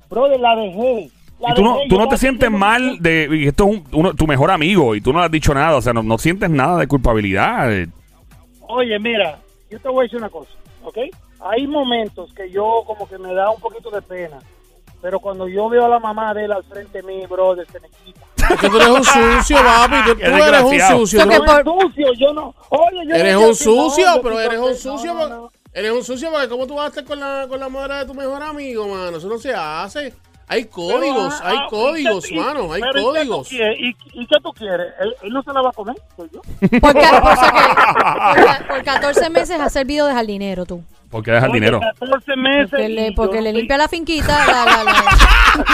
Brother, 0.10 0.40
la 0.40 0.56
dejé. 0.56 1.12
La 1.40 1.52
Y 1.52 1.54
tú 1.54 1.64
no, 1.64 1.76
tú 1.88 1.96
Yo 1.96 1.98
no 2.00 2.08
te 2.10 2.18
sientes 2.18 2.50
mal 2.50 2.98
de 3.00 3.28
y 3.32 3.48
esto 3.48 3.66
es 3.66 3.70
un- 3.78 3.84
uno- 3.92 4.14
tu 4.14 4.26
mejor 4.26 4.50
amigo 4.50 4.96
y 4.96 5.02
tú 5.02 5.14
no 5.14 5.20
le 5.20 5.26
has 5.26 5.32
dicho 5.32 5.54
nada, 5.54 5.76
o 5.76 5.82
sea, 5.82 5.94
no, 5.94 6.02
no 6.04 6.18
sientes 6.18 6.50
nada 6.50 6.78
de 6.80 6.88
culpabilidad. 6.88 7.72
eh. 7.72 7.88
Oye, 8.62 8.98
mira, 9.00 9.38
yo 9.70 9.80
te 9.80 9.88
voy 9.88 10.00
a 10.00 10.04
decir 10.04 10.18
una 10.18 10.30
cosa, 10.30 10.52
¿ok? 10.84 10.98
Hay 11.40 11.68
momentos 11.68 12.34
que 12.34 12.50
yo 12.50 12.84
como 12.86 13.08
que 13.08 13.18
me 13.20 13.34
da 13.34 13.52
un 13.52 13.60
poquito 13.62 13.90
de 13.92 14.02
pena, 14.02 14.40
pero 15.02 15.20
cuando 15.20 15.48
yo 15.48 15.70
veo 15.70 15.86
a 15.86 15.90
la 15.90 16.00
mamá 16.00 16.34
de 16.34 16.46
él 16.46 16.52
al 16.52 16.64
frente 16.64 17.02
de 17.02 17.04
mí, 17.04 17.26
brother, 17.28 17.68
se 17.72 17.80
me 17.80 17.88
quita. 17.90 18.22
Es 18.54 18.60
que 18.60 18.70
tú 18.70 18.76
eres 18.78 18.88
un 18.90 19.04
sucio, 19.04 19.58
papi, 19.58 19.96
tú, 20.06 20.16
tú 20.16 20.22
eres 20.24 20.62
un 20.64 20.80
sucio. 20.80 21.24
Por- 21.24 21.34
es 21.34 21.64
sucio, 21.64 22.14
yo 22.14 22.34
no. 22.34 22.56
Oye, 22.70 23.06
yo 23.08 23.16
Eres 23.16 23.34
no 23.36 23.40
un 23.42 23.48
no, 23.50 23.54
sucio, 23.54 24.06
yo 24.16 24.22
pero 24.24 24.40
eres 24.40 24.60
un 24.60 24.76
sucio. 24.76 25.14
porque- 25.14 25.30
no. 25.30 25.52
Eres 25.74 25.92
un 25.92 26.04
sucio 26.04 26.32
porque 26.32 26.48
¿cómo 26.50 26.66
tú 26.66 26.74
vas 26.74 26.86
a 26.86 26.88
estar 26.88 27.04
con 27.06 27.20
la, 27.20 27.46
con 27.48 27.60
la 27.60 27.70
madre 27.70 27.98
de 28.00 28.06
tu 28.06 28.16
mejor 28.16 28.42
amigo, 28.42 28.88
mano? 28.88 29.18
Eso 29.18 29.28
no 29.28 29.38
se 29.38 29.54
hace. 29.54 30.12
Hay 30.50 30.64
códigos, 30.66 31.34
Pero, 31.36 31.46
ah, 31.46 31.50
hay 31.52 31.58
ah, 31.60 31.68
códigos, 31.70 32.26
¿y 32.26 32.30
qué- 32.34 32.40
mano, 32.40 32.72
hay 32.72 32.82
pero 32.82 32.92
¿y 32.92 32.94
qué 32.94 33.00
tú 33.00 33.06
códigos. 33.06 33.48
quieres? 33.50 33.78
¿Y, 33.80 33.96
¿Y 34.14 34.28
qué 34.28 34.36
tú 34.42 34.54
quieres? 34.54 34.88
¿Él, 35.02 35.14
él 35.24 35.30
no 35.34 35.44
se 35.44 35.52
la 35.52 35.62
va 35.62 35.70
a 35.70 35.74
comer? 35.74 35.96
Soy 36.16 36.30
yo. 36.34 36.42
Por, 36.80 36.94
por, 36.94 36.94
por 36.94 38.68
por 38.68 38.84
14 38.84 39.30
meses 39.30 39.60
has 39.60 39.74
servido 39.74 40.08
de 40.08 40.14
jardinero 40.14 40.66
tú. 40.66 40.82
Porque 41.10 41.32
deja 41.32 41.46
el 41.46 41.52
Oye, 41.52 41.60
dinero. 41.60 41.80
14 42.00 42.36
meses. 42.38 42.70
Porque 42.72 42.86
y 42.86 42.94
le, 42.94 43.12
porque 43.14 43.42
le 43.42 43.54
limpia 43.54 43.78
la 43.78 43.88
finquita. 43.88 44.46
La, 44.46 44.66
la, 44.66 44.84
la- 44.84 44.94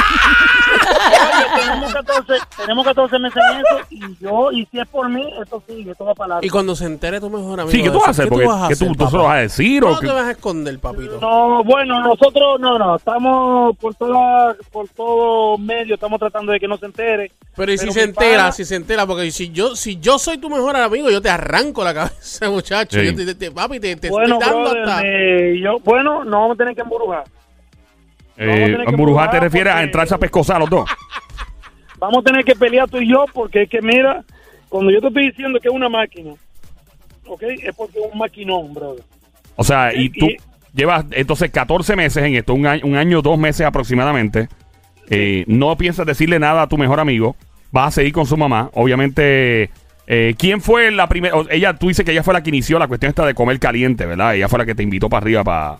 tenemos 1.56 1.94
14, 1.94 2.34
tenemos 2.58 2.86
14 2.86 3.20
meses 3.20 3.44
en 3.52 3.60
eso 3.60 3.86
y 3.90 4.24
yo, 4.24 4.52
y 4.52 4.66
si 4.72 4.80
es 4.80 4.88
por 4.88 5.10
mí, 5.10 5.26
esto 5.42 5.62
sigue, 5.68 5.92
esto 5.92 6.06
va 6.06 6.14
para 6.16 6.28
Y 6.28 6.32
adelante. 6.34 6.50
cuando 6.52 6.76
se 6.76 6.86
entere 6.86 7.20
tu 7.20 7.30
mejor 7.30 7.60
amigo. 7.60 7.72
Sí, 7.72 7.84
¿qué 7.84 7.90
tú 7.90 8.00
vas 8.00 8.08
a 8.08 8.12
hacer? 8.12 8.26
¿Qué 8.26 8.30
Porque 8.30 8.44
tú 8.46 8.50
vas 8.50 8.64
a 8.64 8.68
¿qué 8.68 8.74
hacer, 8.74 8.88
tú, 8.88 8.94
tú 8.96 9.10
se 9.10 9.18
lo 9.18 9.24
vas 9.24 9.34
a 9.36 9.40
decir 9.40 9.84
o 9.84 9.90
No 9.92 10.00
qué? 10.00 10.08
te 10.08 10.14
vas 10.14 10.26
a 10.26 10.32
esconder, 10.32 10.80
papito. 10.80 11.20
No, 11.20 11.64
bueno, 11.64 12.00
nosotros, 12.02 12.60
no, 12.60 12.78
no, 12.78 12.96
estamos 12.96 13.78
por 13.78 13.96
toda, 13.96 14.56
por 14.72 14.88
todo 14.90 15.58
medio, 15.58 15.96
estamos 15.96 16.20
tratando 16.20 16.52
de 16.52 16.60
que 16.60 16.68
no 16.68 16.78
se 16.78 16.86
entere. 16.86 17.32
Pero 17.56 17.72
y 17.72 17.78
si 17.78 17.84
Pero 17.86 17.94
se 17.94 18.04
entera, 18.04 18.52
si 18.52 18.66
se 18.66 18.76
entera, 18.76 19.06
porque 19.06 19.30
si 19.32 19.52
yo, 19.52 19.76
si 19.76 20.00
yo 20.00 20.18
soy 20.20 20.38
tu 20.38 20.50
mejor 20.50 20.76
amigo, 20.76 21.10
yo 21.10 21.22
te 21.22 21.30
arranco 21.30 21.84
la 21.84 21.94
cabeza, 21.94 22.50
muchacho. 22.50 23.00
Sí. 23.00 23.06
Yo 23.06 23.16
te, 23.16 23.26
te- 23.26 23.36
te- 23.36 23.52
papi, 23.52 23.80
te, 23.80 23.96
te 23.96 24.10
Bueno, 24.10 24.36
estoy 24.40 24.50
dando 24.50 24.62
brother, 24.72 24.84
hasta. 24.90 25.02
me- 25.04 25.60
yo, 25.60 25.80
bueno, 25.84 26.24
no 26.24 26.40
vamos 26.42 26.56
a 26.56 26.58
tener 26.58 26.76
que 26.76 26.82
embrujar. 26.82 27.24
A 28.38 28.44
Eh, 28.44 29.30
te 29.32 29.40
refieres 29.40 29.74
a 29.74 29.84
entrarse 29.84 30.16
a 30.16 30.18
pescosar 30.18 30.60
los 30.60 30.70
dos. 30.70 30.90
Vamos 32.00 32.20
a 32.20 32.24
tener 32.24 32.44
que 32.44 32.56
pelear 32.56 32.90
tú 32.90 32.98
y 32.98 33.10
yo 33.10 33.26
porque 33.34 33.64
es 33.64 33.70
que 33.70 33.82
mira, 33.82 34.24
cuando 34.70 34.92
yo 34.92 35.00
te 35.00 35.08
estoy 35.08 35.28
diciendo 35.30 35.60
que 35.60 35.68
es 35.70 35.74
una 35.74 35.88
máquina, 35.90 36.32
¿ok? 37.28 37.44
Es 37.64 37.76
porque 37.76 38.00
es 38.00 38.06
un 38.12 38.18
maquinón, 38.20 38.74
brother. 38.74 39.04
O 39.56 39.64
sea, 39.64 39.94
y 39.94 40.06
Y- 40.06 40.10
tú 40.10 40.26
y- 40.26 40.38
llevas 40.74 41.06
entonces 41.12 41.52
14 41.52 41.96
meses 41.96 42.24
en 42.24 42.36
esto, 42.36 42.54
un 42.54 42.66
año, 42.66 42.86
un 42.86 42.96
año 42.98 43.22
dos 43.22 43.38
meses 43.38 43.66
aproximadamente. 43.66 44.50
Eh, 45.10 45.44
no 45.48 45.78
piensas 45.78 46.06
decirle 46.06 46.40
nada 46.40 46.64
a 46.64 46.68
tu 46.68 46.78
mejor 46.78 47.00
amigo. 47.00 47.36
Vas 47.72 47.90
a 47.90 47.92
seguir 47.92 48.14
con 48.14 48.26
su 48.26 48.36
mamá. 48.38 48.70
Obviamente, 48.74 49.70
eh, 50.08 50.34
¿quién 50.38 50.60
fue 50.62 50.92
la 50.92 51.08
primera? 51.08 51.36
Ella, 51.52 51.74
tú 51.74 51.88
dices 51.90 52.04
que 52.06 52.12
ella 52.12 52.24
fue 52.24 52.34
la 52.34 52.42
que 52.44 52.50
inició 52.50 52.80
la 52.80 52.88
cuestión 52.88 53.10
esta 53.10 53.26
de 53.26 53.34
comer 53.34 53.60
caliente, 53.60 54.06
¿verdad? 54.06 54.36
Ella 54.36 54.48
fue 54.50 54.60
la 54.60 54.66
que 54.66 54.76
te 54.76 54.84
invitó 54.84 55.10
para 55.10 55.24
arriba 55.24 55.44
para, 55.44 55.78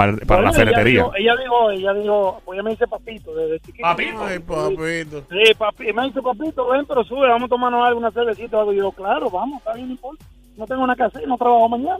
para, 0.00 0.16
para 0.26 0.42
la 0.42 0.48
Bueno, 0.50 0.52
ferretería. 0.64 1.00
Ella 1.00 1.10
dijo, 1.14 1.16
ella 1.16 1.34
dijo, 1.42 1.70
ella 1.70 1.94
dijo, 1.94 2.40
pues 2.44 2.56
ella 2.56 2.62
me 2.64 2.70
dice 2.70 2.86
papito 2.86 3.34
desde 3.34 3.60
chiquito. 3.60 3.82
Papito. 3.82 4.24
Ay, 4.24 4.38
papito. 4.38 5.24
Sí, 5.30 5.54
papi, 5.58 5.92
me 5.92 6.04
dice 6.06 6.22
papito, 6.22 6.68
ven, 6.68 6.84
pero 6.86 7.04
sube, 7.04 7.28
vamos 7.28 7.46
a 7.46 7.48
tomarnos 7.48 7.86
algo, 7.86 7.98
una 8.00 8.10
cervecita 8.10 8.56
o 8.56 8.60
algo. 8.60 8.72
Y 8.72 8.76
yo, 8.78 8.92
claro, 8.92 9.28
vamos, 9.30 9.58
está 9.58 9.74
bien, 9.74 9.86
no 9.88 9.92
importa. 9.92 10.24
No 10.56 10.66
tengo 10.66 10.86
nada 10.86 10.96
que 10.96 11.02
hacer, 11.04 11.28
no 11.28 11.36
trabajo 11.36 11.68
mañana. 11.68 11.98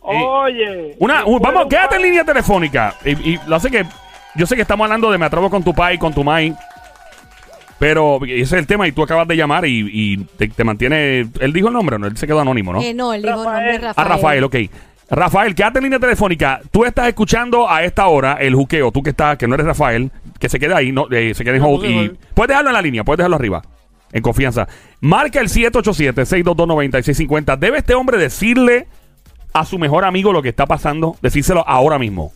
Oye. 0.00 0.96
Una, 0.98 1.24
un- 1.24 1.40
vamos, 1.40 1.66
quédate 1.66 1.96
en 1.96 2.02
línea 2.02 2.24
telefónica. 2.24 2.94
Y, 3.04 3.32
y 3.34 3.40
lo 3.46 3.58
sé 3.60 3.70
que. 3.70 3.84
Yo 4.34 4.46
sé 4.46 4.54
que 4.56 4.62
estamos 4.62 4.84
hablando 4.84 5.10
de 5.10 5.18
me 5.18 5.26
atrevo 5.26 5.50
con 5.50 5.62
tu 5.64 5.74
pai, 5.74 5.98
con 5.98 6.14
tu 6.14 6.22
mai. 6.22 6.54
Pero 7.78 8.18
ese 8.24 8.40
es 8.42 8.52
el 8.54 8.66
tema 8.66 8.88
y 8.88 8.92
tú 8.92 9.02
acabas 9.04 9.28
de 9.28 9.36
llamar 9.36 9.64
y, 9.64 9.88
y 9.92 10.16
te, 10.36 10.48
te 10.48 10.64
mantiene. 10.64 11.28
Él 11.40 11.52
dijo 11.52 11.68
el 11.68 11.74
nombre, 11.74 11.98
¿no? 11.98 12.06
Él 12.06 12.16
se 12.16 12.26
quedó 12.26 12.40
anónimo, 12.40 12.72
¿no? 12.72 12.80
Eh, 12.82 12.92
no, 12.92 13.12
él 13.12 13.22
dijo 13.22 13.38
el 13.38 13.44
nombre 13.44 13.78
Rafael. 13.78 13.82
Rafael. 13.82 14.06
A 14.06 14.14
Rafael, 14.16 14.44
ok. 14.44 14.56
Rafael, 15.10 15.54
quédate 15.54 15.78
en 15.78 15.84
línea 15.84 15.98
telefónica. 15.98 16.60
Tú 16.70 16.84
estás 16.84 17.08
escuchando 17.08 17.70
a 17.70 17.82
esta 17.82 18.06
hora 18.08 18.34
el 18.34 18.54
juqueo. 18.54 18.92
Tú 18.92 19.02
que 19.02 19.08
estás, 19.10 19.38
que 19.38 19.48
no 19.48 19.54
eres 19.54 19.66
Rafael, 19.66 20.10
que 20.38 20.50
se 20.50 20.58
queda 20.58 20.76
ahí, 20.76 20.92
no, 20.92 21.06
eh, 21.10 21.32
se 21.34 21.44
queda 21.44 21.56
en 21.56 21.62
hold. 21.62 21.84
Y 21.84 22.12
puedes 22.34 22.48
dejarlo 22.48 22.70
en 22.70 22.74
la 22.74 22.82
línea, 22.82 23.04
puedes 23.04 23.18
dejarlo 23.18 23.36
arriba. 23.36 23.62
En 24.12 24.22
confianza. 24.22 24.68
Marca 25.00 25.40
el 25.40 25.48
787-622-9650. 25.48 27.58
¿Debe 27.58 27.78
este 27.78 27.94
hombre 27.94 28.18
decirle 28.18 28.86
a 29.52 29.64
su 29.64 29.78
mejor 29.78 30.04
amigo 30.04 30.32
lo 30.32 30.42
que 30.42 30.48
está 30.50 30.66
pasando? 30.66 31.16
Decírselo 31.22 31.66
ahora 31.66 31.98
mismo. 31.98 32.32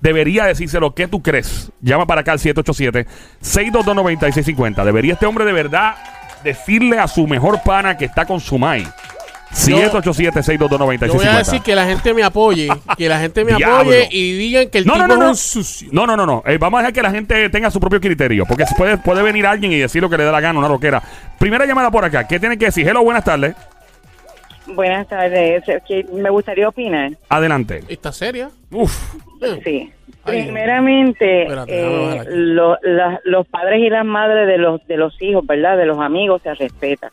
Debería 0.00 0.44
decírselo. 0.46 0.94
¿Qué 0.94 1.08
tú 1.08 1.22
crees? 1.22 1.72
Llama 1.80 2.06
para 2.06 2.20
acá 2.22 2.32
al 2.32 2.38
787-622-9650. 2.38 4.84
¿Debería 4.84 5.12
este 5.14 5.26
hombre 5.26 5.44
de 5.44 5.52
verdad 5.52 5.96
decirle 6.42 6.98
a 6.98 7.06
su 7.06 7.26
mejor 7.26 7.62
pana 7.62 7.98
que 7.98 8.06
está 8.06 8.24
con 8.24 8.40
su 8.40 8.58
mai? 8.58 8.88
787-622-9650. 9.52 11.06
Yo 11.06 11.14
voy 11.14 11.26
a 11.26 11.38
decir 11.38 11.60
que 11.62 11.74
la 11.74 11.86
gente 11.86 12.14
me 12.14 12.22
apoye, 12.22 12.68
que 12.96 13.08
la 13.08 13.18
gente 13.20 13.44
me 13.44 13.52
apoye 13.64 14.08
y 14.10 14.32
digan 14.36 14.68
que 14.70 14.78
el 14.78 14.86
No, 14.86 14.94
tipo 14.94 15.06
no, 15.08 15.16
no, 15.16 15.22
es 15.24 15.28
un 15.56 15.62
sucio. 15.64 15.88
No, 15.92 16.06
no, 16.06 16.16
no, 16.16 16.26
no. 16.26 16.42
Eh, 16.46 16.58
vamos 16.58 16.78
a 16.78 16.82
dejar 16.82 16.92
que 16.94 17.02
la 17.02 17.10
gente 17.10 17.48
tenga 17.50 17.70
su 17.70 17.80
propio 17.80 18.00
criterio. 18.00 18.44
Porque 18.46 18.66
si 18.66 18.74
puede, 18.74 18.96
puede 18.98 19.22
venir 19.22 19.46
alguien 19.46 19.72
y 19.72 19.78
decir 19.78 20.00
lo 20.02 20.08
que 20.10 20.16
le 20.18 20.24
dé 20.24 20.32
la 20.32 20.40
gana, 20.40 20.58
una 20.58 20.68
loquera. 20.68 21.02
Primera 21.38 21.66
llamada 21.66 21.90
por 21.90 22.04
acá. 22.04 22.26
¿Qué 22.26 22.38
tienen 22.38 22.58
que 22.58 22.66
decir? 22.66 22.86
Hello, 22.88 23.02
buenas 23.02 23.24
tardes. 23.24 23.54
Buenas 24.66 25.08
tardes. 25.08 25.64
Me 26.12 26.30
gustaría 26.30 26.68
opinar. 26.68 27.10
Adelante. 27.28 27.82
¿Está 27.88 28.12
seria? 28.12 28.50
Uf. 28.70 28.96
Sí. 29.64 29.90
Ay, 30.22 30.42
Primeramente, 30.44 31.42
Espérate, 31.44 31.80
eh, 31.80 32.24
lo- 32.28 32.76
la- 32.82 33.18
los 33.24 33.46
padres 33.48 33.80
y 33.80 33.88
las 33.88 34.04
madres 34.04 34.46
de 34.46 34.58
los 34.58 34.86
de 34.86 34.98
los 34.98 35.20
hijos, 35.22 35.46
¿verdad? 35.46 35.78
De 35.78 35.86
los 35.86 35.98
amigos 35.98 36.42
se 36.42 36.52
respetan. 36.54 37.10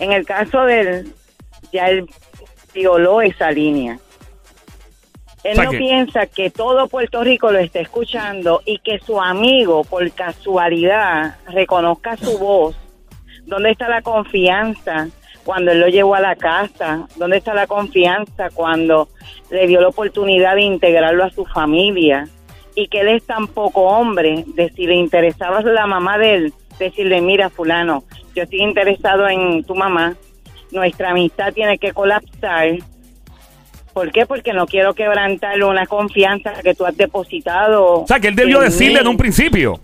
En 0.00 0.10
el 0.12 0.24
caso 0.24 0.64
de 0.64 0.80
él, 0.80 1.12
ya 1.72 1.88
él 1.88 2.06
violó 2.74 3.20
esa 3.22 3.50
línea. 3.50 3.98
Él 5.44 5.52
O 5.52 5.54
sea 5.56 5.64
no 5.64 5.70
que- 5.70 5.78
piensa 5.78 6.26
que 6.26 6.50
todo 6.50 6.88
Puerto 6.88 7.22
Rico 7.22 7.52
lo 7.52 7.58
esté 7.58 7.80
escuchando 7.80 8.62
y 8.64 8.78
que 8.78 8.98
su 8.98 9.20
amigo, 9.20 9.84
por 9.84 10.10
casualidad, 10.12 11.36
reconozca 11.48 12.16
su 12.16 12.38
voz. 12.38 12.76
¿Dónde 13.44 13.70
está 13.70 13.88
la 13.88 14.02
confianza 14.02 15.08
cuando 15.44 15.70
él 15.70 15.80
lo 15.80 15.88
llevó 15.88 16.16
a 16.16 16.20
la 16.20 16.34
casa? 16.34 17.06
¿Dónde 17.16 17.36
está 17.36 17.54
la 17.54 17.68
confianza 17.68 18.50
cuando 18.52 19.08
le 19.50 19.68
dio 19.68 19.80
la 19.80 19.88
oportunidad 19.88 20.56
de 20.56 20.62
integrarlo 20.62 21.22
a 21.24 21.30
su 21.30 21.44
familia? 21.46 22.26
Y 22.74 22.88
que 22.88 23.00
él 23.00 23.08
es 23.08 23.24
tan 23.24 23.46
poco 23.46 23.82
hombre, 23.82 24.44
de 24.48 24.68
si 24.70 24.86
le 24.86 24.96
interesaba 24.96 25.60
la 25.62 25.86
mamá 25.86 26.18
de 26.18 26.34
él, 26.34 26.54
decirle, 26.78 27.20
mira 27.20 27.48
fulano, 27.50 28.02
yo 28.34 28.42
estoy 28.42 28.60
interesado 28.62 29.28
en 29.28 29.62
tu 29.64 29.74
mamá, 29.76 30.14
nuestra 30.70 31.10
amistad 31.10 31.52
tiene 31.52 31.78
que 31.78 31.92
colapsar. 31.92 32.68
¿Por 33.92 34.10
qué? 34.12 34.26
Porque 34.26 34.52
no 34.52 34.66
quiero 34.66 34.92
quebrantar 34.94 35.62
una 35.62 35.86
confianza 35.86 36.52
que 36.62 36.74
tú 36.74 36.84
has 36.84 36.96
depositado. 36.96 38.02
O 38.02 38.06
sea, 38.06 38.20
que 38.20 38.28
él 38.28 38.36
debió 38.36 38.58
en 38.58 38.64
decirle 38.64 38.94
mí. 38.94 39.00
en 39.00 39.08
un 39.08 39.16
principio. 39.16 39.80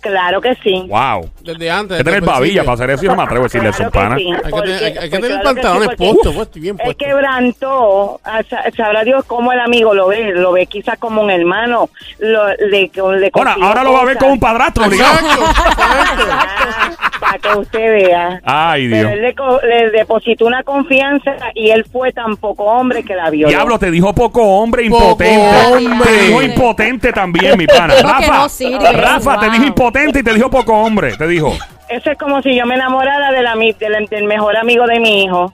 Claro 0.00 0.40
que 0.40 0.54
sí. 0.62 0.84
Wow. 0.88 1.28
Desde 1.42 1.70
antes. 1.70 1.92
Hay 1.92 1.98
que 1.98 2.04
tener 2.04 2.22
el 2.22 2.28
babilla 2.28 2.62
para 2.62 2.74
hacer 2.74 2.90
eso. 2.90 3.02
Yo 3.02 3.10
no 3.10 3.16
me 3.16 3.22
atrevo 3.24 3.42
a 3.42 3.46
decirle 3.46 3.70
eso, 3.70 3.78
Claro 3.78 3.90
que 3.90 3.98
pana. 3.98 4.16
sí, 4.16 4.30
Hay 4.44 4.50
porque- 4.50 4.68
tener, 4.70 4.84
hay 4.98 5.10
que 5.10 5.16
tener 5.16 5.30
claro 5.30 5.42
pantalones 5.44 5.88
que 5.88 5.96
sí, 5.96 6.04
puestos, 6.12 6.34
pues, 6.34 6.46
estoy 6.46 6.62
bien 6.62 6.76
Él 6.78 6.84
puesto. 6.84 7.04
quebrantó, 7.04 8.20
a 8.22 8.42
sa- 8.44 8.64
sabrá 8.76 9.02
Dios 9.02 9.24
cómo 9.26 9.50
el 9.52 9.58
amigo 9.58 9.94
lo 9.94 10.06
ve, 10.06 10.32
lo 10.34 10.52
ve 10.52 10.66
quizás 10.66 10.98
como 11.00 11.20
un 11.22 11.30
hermano, 11.30 11.90
lo, 12.20 12.46
le, 12.48 12.90
le 12.92 13.30
Ahora, 13.34 13.56
ahora 13.60 13.82
lo 13.82 13.92
va 13.94 14.02
a 14.02 14.04
ver 14.04 14.18
como 14.18 14.34
un 14.34 14.40
padrastro, 14.40 14.84
exacto. 14.84 15.44
para 17.20 17.38
que 17.38 17.48
usted 17.58 17.78
vea. 18.06 18.40
Ay, 18.44 18.88
Pero 18.88 19.08
Dios. 19.08 19.12
él 19.12 19.22
le, 19.22 19.34
co- 19.34 19.60
le 19.62 19.90
depositó 19.90 20.46
una 20.46 20.62
confianza 20.62 21.36
y 21.54 21.70
él 21.70 21.84
fue 21.90 22.12
tan 22.12 22.36
poco 22.36 22.64
hombre 22.64 23.02
que 23.02 23.14
la 23.14 23.30
violó. 23.30 23.48
Diablo, 23.48 23.78
te 23.78 23.90
dijo 23.90 24.12
poco 24.14 24.42
hombre, 24.42 24.88
Poco 24.88 25.04
impotente. 25.04 25.76
hombre. 25.76 26.08
Te 26.10 26.22
dijo 26.26 26.42
impotente 26.42 27.12
también, 27.12 27.56
mi 27.58 27.66
pana. 27.66 27.94
Rafa, 28.02 28.38
no 28.38 28.48
sirve. 28.48 28.92
Rafa, 28.92 29.38
te 29.40 29.46
Wow. 29.46 29.52
dijo 29.54 29.64
impotente 29.66 30.18
y 30.20 30.22
te 30.22 30.34
dijo 30.34 30.50
poco 30.50 30.72
hombre. 30.74 31.16
Te 31.16 31.26
dijo. 31.26 31.52
Eso 31.88 32.10
es 32.10 32.18
como 32.18 32.42
si 32.42 32.54
yo 32.54 32.66
me 32.66 32.74
enamorara 32.74 33.32
de 33.32 33.42
la, 33.42 33.54
mi- 33.54 33.72
del, 33.72 34.06
del 34.06 34.24
mejor 34.24 34.56
amigo 34.56 34.86
de 34.86 35.00
mi 35.00 35.24
hijo. 35.24 35.52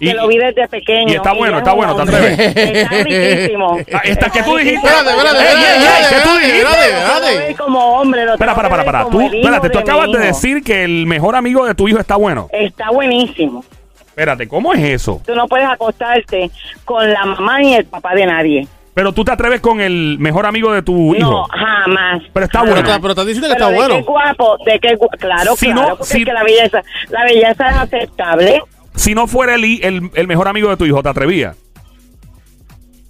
Y- 0.00 0.08
que 0.08 0.14
lo 0.14 0.26
vi 0.28 0.38
desde 0.38 0.66
pequeño. 0.68 1.12
y 1.12 1.16
está 1.16 1.32
bueno, 1.32 1.52
ya 1.52 1.58
está 1.58 1.72
bueno, 1.72 1.94
¿te 1.94 2.02
hombre. 2.02 2.16
atreves? 2.16 2.56
Está 2.56 2.88
riquísimo. 3.04 3.78
Ah, 3.92 4.00
está- 4.04 4.30
¿qué 4.30 4.42
tú 4.42 4.56
dijiste? 4.56 4.86
Espérate, 4.86 5.10
espérate, 5.10 5.38
ey, 5.38 5.44
¿qué 5.44 6.16
tú 6.24 6.30
espérate, 6.30 6.46
dijiste? 6.46 6.58
espérate, 6.58 6.88
espérate. 7.30 7.54
como 7.56 7.78
hombre. 8.00 8.24
Lo 8.24 8.32
Espera, 8.32 8.54
para, 8.54 8.68
para, 8.68 8.84
para. 8.84 9.04
Tú, 9.08 9.20
espérate, 9.20 9.70
tú 9.70 9.78
acabas 9.78 10.10
de 10.12 10.18
decir 10.18 10.62
que 10.64 10.84
el 10.84 11.06
mejor 11.06 11.36
amigo 11.36 11.64
de 11.64 11.74
tu 11.74 11.86
hijo 11.88 11.98
está 11.98 12.16
bueno. 12.16 12.48
Está 12.52 12.90
buenísimo. 12.90 13.64
Espérate, 14.06 14.46
¿cómo 14.48 14.72
es 14.74 14.80
eso? 14.80 15.20
Tú 15.26 15.34
no 15.34 15.46
puedes 15.48 15.66
acostarte 15.68 16.50
con 16.84 17.12
la 17.12 17.24
mamá 17.24 17.58
ni 17.60 17.74
el 17.74 17.84
papá 17.84 18.14
de 18.14 18.26
nadie. 18.26 18.68
Pero 18.94 19.10
tú 19.12 19.24
te 19.24 19.32
atreves 19.32 19.60
con 19.60 19.80
el 19.80 20.18
mejor 20.20 20.46
amigo 20.46 20.72
de 20.72 20.82
tu 20.82 21.16
hijo. 21.16 21.28
No, 21.28 21.44
jamás. 21.50 22.22
Pero 22.32 22.46
está 22.46 22.60
bueno. 22.62 22.76
Pero, 22.84 23.00
pero 23.00 23.10
estás 23.10 23.26
diciendo 23.26 23.48
que 23.48 23.54
Pero 23.54 23.66
está 23.70 23.70
de 23.72 23.88
bueno. 23.88 23.96
qué 23.96 24.02
guapo, 24.12 24.56
de 24.64 24.78
qué 24.78 24.96
gu- 24.96 25.18
claro, 25.18 25.56
Si 25.56 25.66
claro, 25.66 25.80
no- 25.80 25.88
porque 25.96 26.04
si- 26.12 26.18
es 26.20 26.24
que 26.26 26.32
la 26.32 26.44
belleza, 26.44 26.82
la 27.10 27.24
belleza 27.24 27.68
es 27.70 27.76
aceptable. 27.76 28.62
Si 28.94 29.14
no 29.14 29.26
fuera 29.26 29.54
el, 29.54 29.64
el, 29.64 30.10
el 30.14 30.26
mejor 30.26 30.48
amigo 30.48 30.68
de 30.70 30.76
tu 30.76 30.84
hijo, 30.86 31.02
¿te 31.02 31.08
atrevías? 31.08 31.56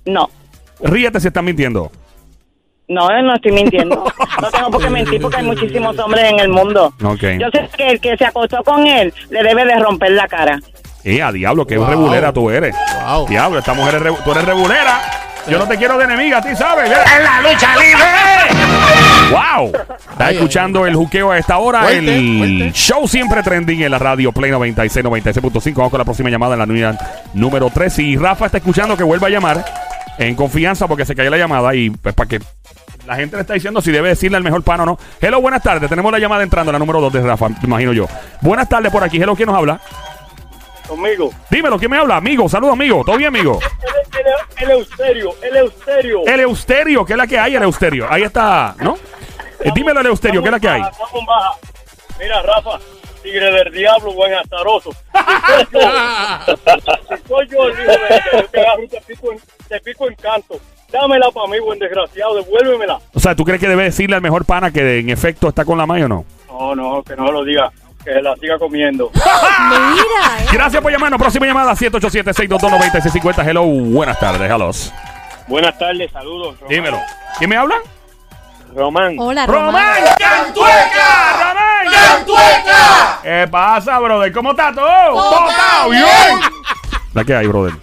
No. 0.07 0.29
Ríete 0.81 1.21
si 1.21 1.29
estás 1.29 1.43
mintiendo. 1.43 1.91
No, 2.89 3.09
no 3.23 3.35
estoy 3.35 3.53
mintiendo. 3.53 4.05
No 4.43 4.51
tengo 4.51 4.71
por 4.73 4.83
qué 4.83 4.91
mentir 4.91 5.21
porque 5.23 5.37
hay 5.39 5.45
muchísimos 5.45 5.97
hombres 5.99 6.25
en 6.31 6.41
el 6.41 6.49
mundo. 6.49 6.93
Ok. 7.03 7.23
Yo 7.41 7.49
sé 7.53 7.69
que 7.77 7.89
el 7.91 8.01
que 8.01 8.17
se 8.17 8.27
acostó 8.27 8.63
con 8.65 8.87
él 8.87 9.15
le 9.31 9.43
debe 9.43 9.65
de 9.65 9.77
romper 9.79 10.11
la 10.11 10.27
cara. 10.27 10.59
Eh, 11.05 11.23
a 11.23 11.31
diablo, 11.31 11.67
qué 11.67 11.79
Wow. 11.79 11.87
rebulera 11.87 12.33
tú 12.33 12.51
eres. 12.51 12.75
Wow. 13.07 13.29
Diablo, 13.29 13.59
esta 13.61 13.73
mujer 13.75 13.95
es 14.07 14.25
tú 14.25 14.33
eres 14.33 14.45
rebulera. 14.45 15.01
Yo 15.49 15.59
no 15.59 15.69
te 15.69 15.77
quiero 15.77 15.97
de 15.99 16.05
enemiga, 16.05 16.39
a 16.39 16.43
ti 16.43 16.55
sabes. 16.57 16.91
¡En 16.91 17.23
la 17.23 17.41
lucha 17.43 17.77
libre! 17.77 18.64
¡Wow! 19.31 19.67
Estás 19.67 19.99
Ay, 20.19 20.37
escuchando 20.37 20.87
el 20.87 20.95
juqueo 20.95 21.31
a 21.31 21.39
esta 21.39 21.59
hora. 21.59 21.83
Fuerte, 21.83 22.17
el 22.17 22.39
fuerte. 22.39 22.73
show 22.73 23.09
siempre 23.09 23.43
trending 23.43 23.83
en 23.83 23.91
la 23.91 23.99
radio 23.99 24.33
Play 24.33 24.51
96, 24.51 25.05
96.5. 25.05 25.75
Vamos 25.75 25.91
con 25.91 25.99
la 25.99 26.05
próxima 26.05 26.31
llamada 26.31 26.55
en 26.55 26.59
la 26.59 26.65
unidad 26.65 27.01
número 27.35 27.71
3. 27.73 27.99
Y 28.01 28.17
Rafa 28.17 28.47
está 28.47 28.59
escuchando 28.59 28.97
que 28.97 29.03
vuelva 29.03 29.29
a 29.29 29.31
llamar 29.31 29.65
en 30.19 30.35
confianza 30.35 30.87
porque 30.87 31.05
se 31.05 31.15
cayó 31.15 31.31
la 31.31 31.39
llamada 31.39 31.75
y 31.75 31.91
pues 31.91 32.15
para 32.15 32.29
que 32.29 32.41
la 33.07 33.17
gente 33.17 33.37
le 33.37 33.43
está 33.43 33.55
diciendo 33.55 33.81
si 33.83 33.91
debe 33.91 34.09
decirle 34.11 34.37
al 34.37 34.43
mejor 34.45 34.63
pan 34.63 34.81
o 34.81 34.87
no. 34.87 34.99
Hello, 35.21 35.41
buenas 35.41 35.63
tardes. 35.63 35.89
Tenemos 35.89 36.11
la 36.13 36.19
llamada 36.19 36.43
entrando, 36.43 36.73
la 36.73 36.79
número 36.79 37.01
2 37.01 37.13
de 37.13 37.23
Rafa, 37.23 37.49
me 37.49 37.57
imagino 37.63 37.93
yo. 37.93 38.07
Buenas 38.41 38.69
tardes 38.69 38.91
por 38.93 39.03
aquí. 39.05 39.19
Hello, 39.21 39.35
¿quién 39.35 39.49
nos 39.49 39.57
habla? 39.57 39.81
Conmigo. 40.89 41.31
Dímelo, 41.51 41.79
¿quién 41.79 41.91
me 41.91 41.97
habla? 41.97 42.17
Amigo, 42.17 42.49
saludos, 42.49 42.75
amigo. 42.75 43.03
¿Todo 43.05 43.17
bien, 43.17 43.29
amigo? 43.29 43.59
El, 44.59 44.71
Eusterio, 44.71 45.35
el 45.43 45.57
Eusterio. 45.57 46.21
El 46.27 46.41
Eusterio, 46.41 47.05
¿qué 47.05 47.15
es 47.15 47.17
la 47.17 47.27
que 47.27 47.39
hay, 47.39 47.57
el 47.57 47.63
Eusterio? 47.63 48.07
Ahí 48.09 48.23
está, 48.23 48.75
¿no? 48.79 48.97
Eh, 49.65 49.71
dímelo, 49.75 50.01
el 50.01 50.07
Eusterio, 50.07 50.43
¿qué 50.43 50.49
es 50.49 50.53
la 50.53 50.61
que 50.61 50.69
hay? 50.69 50.83
Mira, 52.21 52.43
Rafa, 52.43 52.79
tigre 53.23 53.51
del 53.51 53.73
diablo, 53.73 54.13
buen 54.13 54.35
azaroso. 54.35 54.93
Si 54.93 54.99
soy 57.29 57.49
yo 57.49 57.65
el 57.65 57.73
hijo 57.73 57.93
de 57.93 58.21
yo 58.33 58.49
te 58.49 58.61
agarro 58.61 58.83
y 58.83 58.89
te 58.89 59.01
pico 59.01 59.33
en, 59.33 59.39
te 59.67 59.81
pico 59.81 60.09
en 60.09 60.15
canto. 60.17 60.61
Dámela 60.93 61.31
para 61.33 61.49
mí, 61.49 61.59
buen 61.59 61.79
desgraciado, 61.79 62.37
devuélvemela. 62.37 63.01
O 63.15 63.19
sea, 63.19 63.35
¿tú 63.35 63.45
crees 63.45 63.59
que 63.59 63.69
debe 63.69 63.85
decirle 63.85 64.17
al 64.17 64.23
mejor 64.23 64.45
pana 64.45 64.71
que 64.71 64.99
en 64.99 65.09
efecto 65.09 65.49
está 65.49 65.65
con 65.65 65.79
la 65.79 65.87
maya 65.87 66.05
o 66.05 66.09
no? 66.09 66.25
No, 66.49 66.75
no, 66.75 67.03
que 67.03 67.17
no 67.17 67.33
lo 67.33 67.43
diga, 67.43 67.73
que 68.05 68.21
la 68.21 68.37
siga 68.37 68.59
comiendo. 68.59 69.11
Mira, 69.15 70.41
eh. 70.41 70.47
Gracias 70.53 70.83
por 70.83 70.93
llamarnos. 70.93 71.19
Próxima 71.19 71.47
llamada, 71.47 71.73
787-622-9650. 71.73 73.49
Hello, 73.49 73.65
buenas 73.65 74.21
tardes, 74.21 74.49
hello. 74.49 74.71
Buenas 75.49 75.77
tardes, 75.79 76.13
saludos. 76.13 76.57
Dímelo. 76.69 77.01
¿Quién 77.39 77.51
me 77.51 77.57
habla? 77.57 77.77
Román. 78.75 79.17
Hola, 79.19 79.47
¡Román 79.47 79.67
Román. 79.67 80.03
Cantueca! 80.19 81.33
¡Román 81.39 81.95
Cantueca! 81.95 83.19
¿Qué 83.23 83.49
pasa, 83.51 83.99
brother? 84.01 84.33
¿Cómo 84.33 84.51
está 84.51 84.73
todo? 84.73 84.87
Todo 85.15 85.49
está 85.51 85.87
bien. 85.89 86.41
La 87.13 87.25
que 87.25 87.35
hay, 87.35 87.47
brother. 87.47 87.75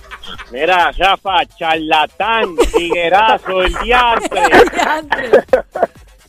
Mira, 0.52 0.92
Rafa, 0.98 1.46
charlatán, 1.58 2.56
tiguerazo, 2.76 3.62
el 3.64 3.74
diantre. 3.84 4.42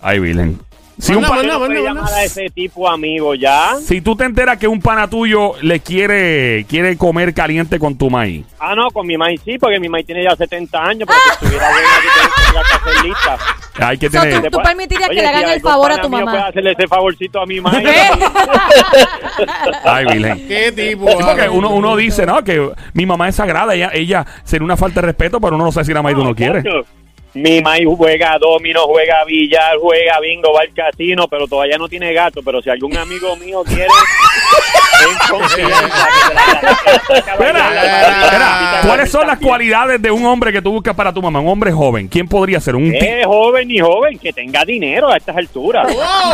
Ay, 0.00 0.18
Virgen. 0.20 0.60
Si, 0.98 1.12
un 1.14 1.22
Manda, 1.22 1.28
pa- 1.28 1.34
manda, 1.36 1.52
No 1.54 1.58
puede 1.58 1.68
manda, 1.74 1.88
llamar 1.88 2.02
manda. 2.04 2.18
a 2.18 2.24
ese 2.24 2.50
tipo 2.50 2.88
amigo 2.88 3.34
ya. 3.34 3.74
si 3.84 4.00
tú 4.00 4.14
te 4.14 4.24
enteras 4.24 4.58
que 4.58 4.68
un 4.68 4.80
pana 4.80 5.08
tuyo 5.10 5.54
le 5.60 5.80
quiere, 5.80 6.64
quiere 6.68 6.96
comer 6.96 7.34
caliente 7.34 7.80
con 7.80 7.98
tu 7.98 8.08
maíz. 8.08 8.46
Ah, 8.60 8.76
no, 8.76 8.88
con 8.90 9.04
mi 9.06 9.16
maíz 9.16 9.40
sí, 9.44 9.58
porque 9.58 9.80
mi 9.80 9.88
maíz 9.88 10.06
tiene 10.06 10.22
ya 10.22 10.36
70 10.36 10.78
años, 10.80 11.08
pero 11.08 11.18
si 11.24 11.30
estuviera 11.30 11.68
buena, 11.70 11.88
yo 12.04 12.30
tendría 12.36 12.62
que 12.62 12.90
hacer 12.90 13.04
lista. 13.04 13.38
Hay 13.78 13.96
que 13.98 14.10
So, 14.10 14.20
tener. 14.20 14.50
¿Tú 14.50 14.58
permitirías 14.62 15.08
que 15.08 15.14
Oye, 15.14 15.22
le 15.22 15.28
si 15.28 15.34
hagan 15.34 15.50
el 15.50 15.60
favor 15.60 15.92
a 15.92 15.98
tu 16.00 16.08
mamá? 16.10 16.30
puede 16.30 16.42
hacerle 16.44 16.72
ese 16.72 16.86
favorcito 16.88 17.40
a 17.40 17.46
mi 17.46 17.60
maíz. 17.60 17.88
Ay, 19.84 20.04
Virgen. 20.06 20.46
¿Qué 20.48 20.72
tipo? 20.72 21.08
Sí, 21.08 21.16
porque 21.24 21.48
uno, 21.48 21.70
uno 21.70 21.96
dice, 21.96 22.26
¿no? 22.26 22.42
Que 22.44 22.70
mi 22.92 23.06
mamá 23.06 23.28
es 23.28 23.36
sagrada, 23.36 23.74
ella, 23.74 23.90
ella 23.92 24.26
sería 24.44 24.64
una 24.64 24.76
falta 24.76 25.00
de 25.00 25.06
respeto, 25.08 25.40
pero 25.40 25.56
uno 25.56 25.64
no 25.64 25.72
sabe 25.72 25.86
si 25.86 25.94
la 25.94 26.02
maíz 26.02 26.16
uno 26.18 26.34
quiere. 26.34 26.62
Mi 27.34 27.62
maíz 27.62 27.86
juega 27.96 28.36
domino, 28.38 28.82
juega 28.82 29.24
billar, 29.24 29.78
juega 29.80 30.20
bingo, 30.20 30.52
va 30.52 30.60
al 30.60 30.74
casino, 30.74 31.26
pero 31.28 31.48
todavía 31.48 31.78
no 31.78 31.88
tiene 31.88 32.12
gato. 32.12 32.42
Pero 32.44 32.60
si 32.60 32.68
algún 32.68 32.94
amigo 32.94 33.34
mío 33.36 33.62
quiere, 33.64 33.86
que 35.54 35.62
espera, 37.18 37.70
¿cuáles 38.86 39.10
son 39.10 39.26
las 39.26 39.38
cualidades 39.38 40.00
de 40.02 40.10
un 40.10 40.24
hombre 40.24 40.52
que 40.52 40.60
tú 40.62 40.72
buscas 40.72 40.94
para 40.94 41.12
tu 41.12 41.22
mamá? 41.22 41.40
Un 41.40 41.48
hombre 41.48 41.72
joven. 41.72 42.08
¿Quién 42.08 42.28
podría 42.28 42.60
ser? 42.60 42.76
Un 42.76 42.92
Eh, 42.94 43.22
joven 43.24 43.68
ni 43.68 43.78
joven, 43.78 44.18
que 44.18 44.32
tenga 44.32 44.64
dinero 44.64 45.08
a 45.10 45.16
estas 45.16 45.36
alturas. 45.36 45.86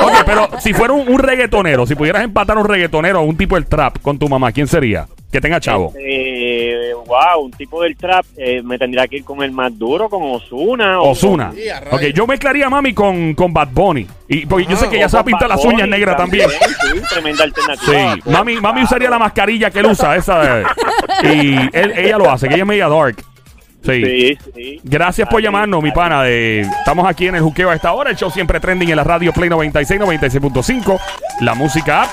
Ok, 0.02 0.12
pero 0.26 0.49
si 0.61 0.73
fuera 0.73 0.93
un, 0.93 1.09
un 1.09 1.19
reggaetonero, 1.19 1.87
si 1.87 1.95
pudieras 1.95 2.23
empatar 2.25 2.59
un 2.59 2.67
reggaetonero 2.67 3.21
o 3.21 3.25
un 3.25 3.37
tipo 3.37 3.55
del 3.55 3.67
trap 3.67 3.99
con 4.00 4.19
tu 4.19 4.28
mamá, 4.28 4.52
¿quién 4.52 4.67
sería? 4.67 5.07
Que 5.30 5.42
tenga 5.42 5.61
chavo. 5.61 5.92
Eh, 5.99 6.92
wow, 7.06 7.44
un 7.44 7.50
tipo 7.50 7.82
del 7.82 7.94
trap, 7.99 8.25
eh, 8.38 8.62
me 8.62 8.78
tendría 8.78 9.06
que 9.06 9.16
ir 9.16 9.25
con 9.25 9.42
el 9.42 9.52
más 9.52 9.76
duro, 9.78 10.08
con 10.08 10.23
Osuna. 10.23 11.00
Osuna. 11.02 11.52
Ok, 11.90 12.00
yo 12.14 12.26
mezclaría 12.26 12.66
a 12.66 12.70
mami 12.70 12.94
con, 12.94 13.35
con 13.35 13.52
Bad 13.52 13.68
Bunny. 13.73 14.06
Y 14.26 14.47
porque 14.47 14.64
yo 14.64 14.73
Ah, 14.73 14.76
sé 14.76 14.88
que 14.88 14.97
ella 14.97 15.08
se 15.11 15.16
va 15.18 15.20
a 15.20 15.25
pintar 15.26 15.49
las 15.50 15.62
uñas 15.64 15.87
negras 15.87 16.16
también. 16.16 16.49
Sí, 16.49 17.00
tremenda 17.11 17.44
alternativa. 17.44 18.14
Sí, 18.14 18.30
mami, 18.30 18.56
mami 18.58 18.82
usaría 18.85 19.11
la 19.11 19.18
mascarilla 19.18 19.70
que 19.70 19.80
él 19.80 19.87
usa, 19.87 20.16
esa. 20.16 20.62
Y 21.23 21.56
él- 21.76 21.92
ella 21.97 22.16
lo 22.16 22.30
hace, 22.30 22.49
que 22.49 22.54
ella 22.54 22.62
es 22.62 22.68
media 22.68 22.88
dark. 22.88 23.16
Sí. 23.85 24.04
Sí, 24.04 24.38
sí. 24.54 24.80
Gracias 24.82 25.28
por 25.28 25.38
Ahí, 25.38 25.44
llamarnos, 25.44 25.82
mi 25.82 25.90
pana. 25.92 26.23
De, 26.23 26.61
estamos 26.62 27.06
aquí 27.06 27.26
en 27.28 27.37
el 27.37 27.42
juqueo 27.42 27.70
a 27.70 27.75
esta 27.75 27.92
hora. 27.92 28.11
El 28.11 28.16
show 28.16 28.30
siempre 28.30 28.61
trending 28.61 28.88
en 28.90 28.97
la 28.97 29.04
radio 29.04 29.32
Play 29.32 29.49
96, 29.50 30.00
96.5. 30.00 30.99
La 31.40 31.54
música 31.54 32.02
app. 32.02 32.11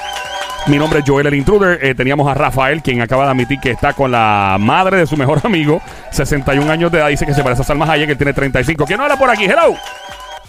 Mi 0.67 0.77
nombre 0.79 1.00
es 1.00 1.05
Joel 1.07 1.27
el 1.27 1.36
Intruder. 1.36 1.79
Eh, 1.86 1.93
teníamos 1.93 2.27
a 2.27 2.34
Rafael, 2.34 2.81
quien 2.81 3.00
acaba 3.01 3.25
de 3.25 3.31
admitir 3.31 3.60
que 3.60 3.72
está 3.72 3.93
con 3.93 4.12
la 4.12 4.57
madre 4.60 4.98
de 4.98 5.05
su 5.07 5.15
mejor 5.15 5.41
amigo. 5.43 5.79
61 6.12 6.72
años 6.72 6.91
de 6.91 6.98
edad. 6.98 7.10
Dice 7.10 7.25
que 7.25 7.34
se 7.36 7.43
parece 7.43 7.62
a 7.62 7.65
Salma 7.65 7.86
Hayek, 7.91 8.07
que 8.10 8.15
tiene 8.15 8.34
35. 8.34 8.86
¿Quién 8.86 9.00
habla 9.00 9.15
por 9.17 9.29
aquí? 9.29 9.45
Hello. 9.45 9.75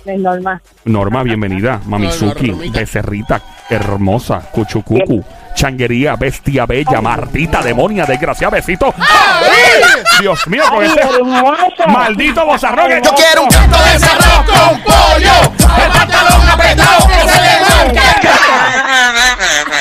Es 0.07 0.19
normal. 0.19 0.61
Norma, 0.85 1.23
bienvenida. 1.23 1.81
Mamizuki, 1.87 2.51
becerrita, 2.71 3.43
hermosa, 3.69 4.41
cuchucucu, 4.53 5.23
changuería, 5.57 6.15
bestia 6.15 6.67
bella, 6.67 7.01
martita, 7.01 7.63
demonia, 7.63 8.05
desgraciada, 8.05 8.59
besito. 8.59 8.95
Dios 10.21 10.47
mío, 10.47 10.63
con 10.71 10.85
ese 10.85 11.01
maldito 11.89 12.47
bozarrón 12.47 12.89
que 12.89 13.01
Yo 13.03 13.15
quiero 13.15 13.43
un 13.43 13.49
canto 13.49 13.79
de 13.79 13.99
cerro 13.99 14.45
con 14.47 14.83
pollo. 14.83 15.55
El 15.85 15.93
pantalón 15.93 16.49
apretado 16.49 17.09
que 17.09 17.15
se 17.15 17.41
le 17.41 17.57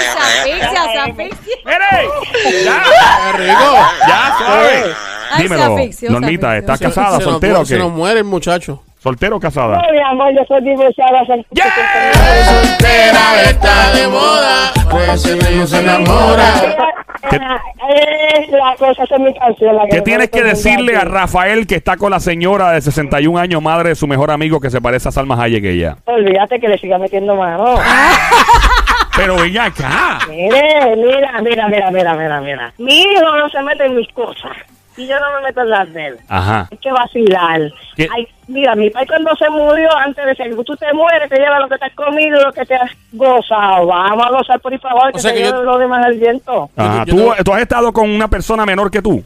Se 0.01 0.57
asfixia, 0.57 0.83
se 0.91 0.99
asfixia. 0.99 1.55
¡Mire! 1.65 2.63
¡Ya! 2.63 2.83
Qué 3.31 3.38
rico. 3.38 3.88
¡Ya 4.07 4.35
suave! 4.38 4.95
Dímelo, 5.38 5.77
Normita. 6.09 6.57
¿estás 6.57 6.79
casada, 6.79 7.19
soltera 7.19 7.59
o 7.59 7.65
se 7.65 7.77
nos 7.77 7.91
qué? 7.91 7.97
muere 7.97 8.19
el 8.19 8.25
muchacho. 8.25 8.85
¿Soltera 9.05 9.35
o 9.35 9.39
casada? 9.39 9.83
mi 9.91 9.99
amor, 10.01 10.33
yo 10.35 10.43
soy 10.47 10.63
divorciada 10.63 11.21
¡Yeah! 11.51 11.65
Soltera 12.43 13.41
está 13.51 13.93
de 13.93 14.07
moda. 14.07 14.71
Pues 14.89 15.47
niño 15.51 15.67
se 15.67 15.79
enamora. 15.79 16.53
¿Qué- 17.29 17.35
Es 17.37 18.49
la 18.49 18.75
cosa, 18.79 19.03
es 19.03 19.19
mi 19.19 19.31
canción. 19.37 19.75
La 19.75 19.83
¿Qué 19.91 19.97
no 19.97 20.03
tienes 20.03 20.29
que 20.31 20.41
decirle 20.43 20.97
a. 20.97 21.01
Rafael 21.05 21.67
que 21.67 21.75
está 21.75 21.97
con 21.97 22.09
la 22.09 22.19
señora 22.19 22.71
de 22.71 22.81
61 22.81 23.37
años, 23.37 23.61
madre 23.61 23.89
de 23.89 23.95
su 23.95 24.07
mejor 24.07 24.31
amigo 24.31 24.59
que 24.59 24.71
se 24.71 24.81
parece 24.81 25.09
a 25.09 25.11
Salma 25.11 25.39
Hayek 25.39 25.63
ella? 25.65 25.97
Olvídate 26.05 26.59
que 26.59 26.67
le 26.67 26.79
siga 26.79 26.97
metiendo 26.97 27.35
mano. 27.35 27.75
Pero 29.15 29.43
ella 29.43 29.65
acá. 29.65 30.17
Mire, 30.29 30.95
mira, 30.97 31.41
mira, 31.43 31.67
mira, 31.67 31.91
mira, 31.91 32.13
mira, 32.15 32.41
mira. 32.41 32.73
Mi 32.79 33.01
hijo 33.01 33.37
no 33.37 33.47
se 33.49 33.61
mete 33.61 33.85
en 33.85 33.95
mis 33.97 34.11
cosas. 34.13 34.51
Y 34.97 35.08
yo 35.08 35.19
no 35.19 35.25
me 35.36 35.41
meto 35.47 35.62
en 35.62 35.69
las 35.69 35.91
de 35.93 36.05
él. 36.08 36.17
Ajá. 36.29 36.67
Hay 36.71 36.77
que 36.77 36.91
vacilar. 36.91 37.62
¿Qué? 37.97 38.08
Ay, 38.15 38.27
mira, 38.47 38.75
mi 38.75 38.89
padre 38.89 39.08
cuando 39.08 39.36
se 39.36 39.49
murió, 39.49 39.89
antes 39.97 40.25
de 40.25 40.36
que 40.36 40.55
tú 40.63 40.75
te 40.77 40.93
mueres, 40.93 41.29
te 41.29 41.36
lleva 41.38 41.60
lo 41.60 41.67
que 41.67 41.77
te 41.77 41.86
has 41.86 41.93
comido 41.93 42.39
y 42.39 42.43
lo 42.43 42.53
que 42.53 42.65
te 42.65 42.75
has 42.75 42.89
gozado. 43.12 43.88
Vamos 43.88 44.25
a 44.25 44.29
gozar 44.29 44.60
por 44.62 44.71
ahí 44.71 44.77
para 44.79 44.93
abajo, 44.93 45.10
O 45.10 45.13
que 45.13 45.19
sea 45.19 45.31
se 45.31 45.38
que 45.38 45.43
yo- 45.43 45.51
lleve 45.51 45.65
lo 45.65 45.77
demás 45.77 46.05
al 46.05 46.13
viento. 46.17 46.69
Ajá. 46.77 47.03
Yo- 47.05 47.13
yo 47.15 47.36
¿Tú, 47.36 47.43
tú 47.43 47.53
has 47.53 47.62
estado 47.62 47.91
con 47.91 48.10
una 48.10 48.27
persona 48.29 48.65
menor 48.65 48.89
que 48.89 49.01
tú? 49.01 49.21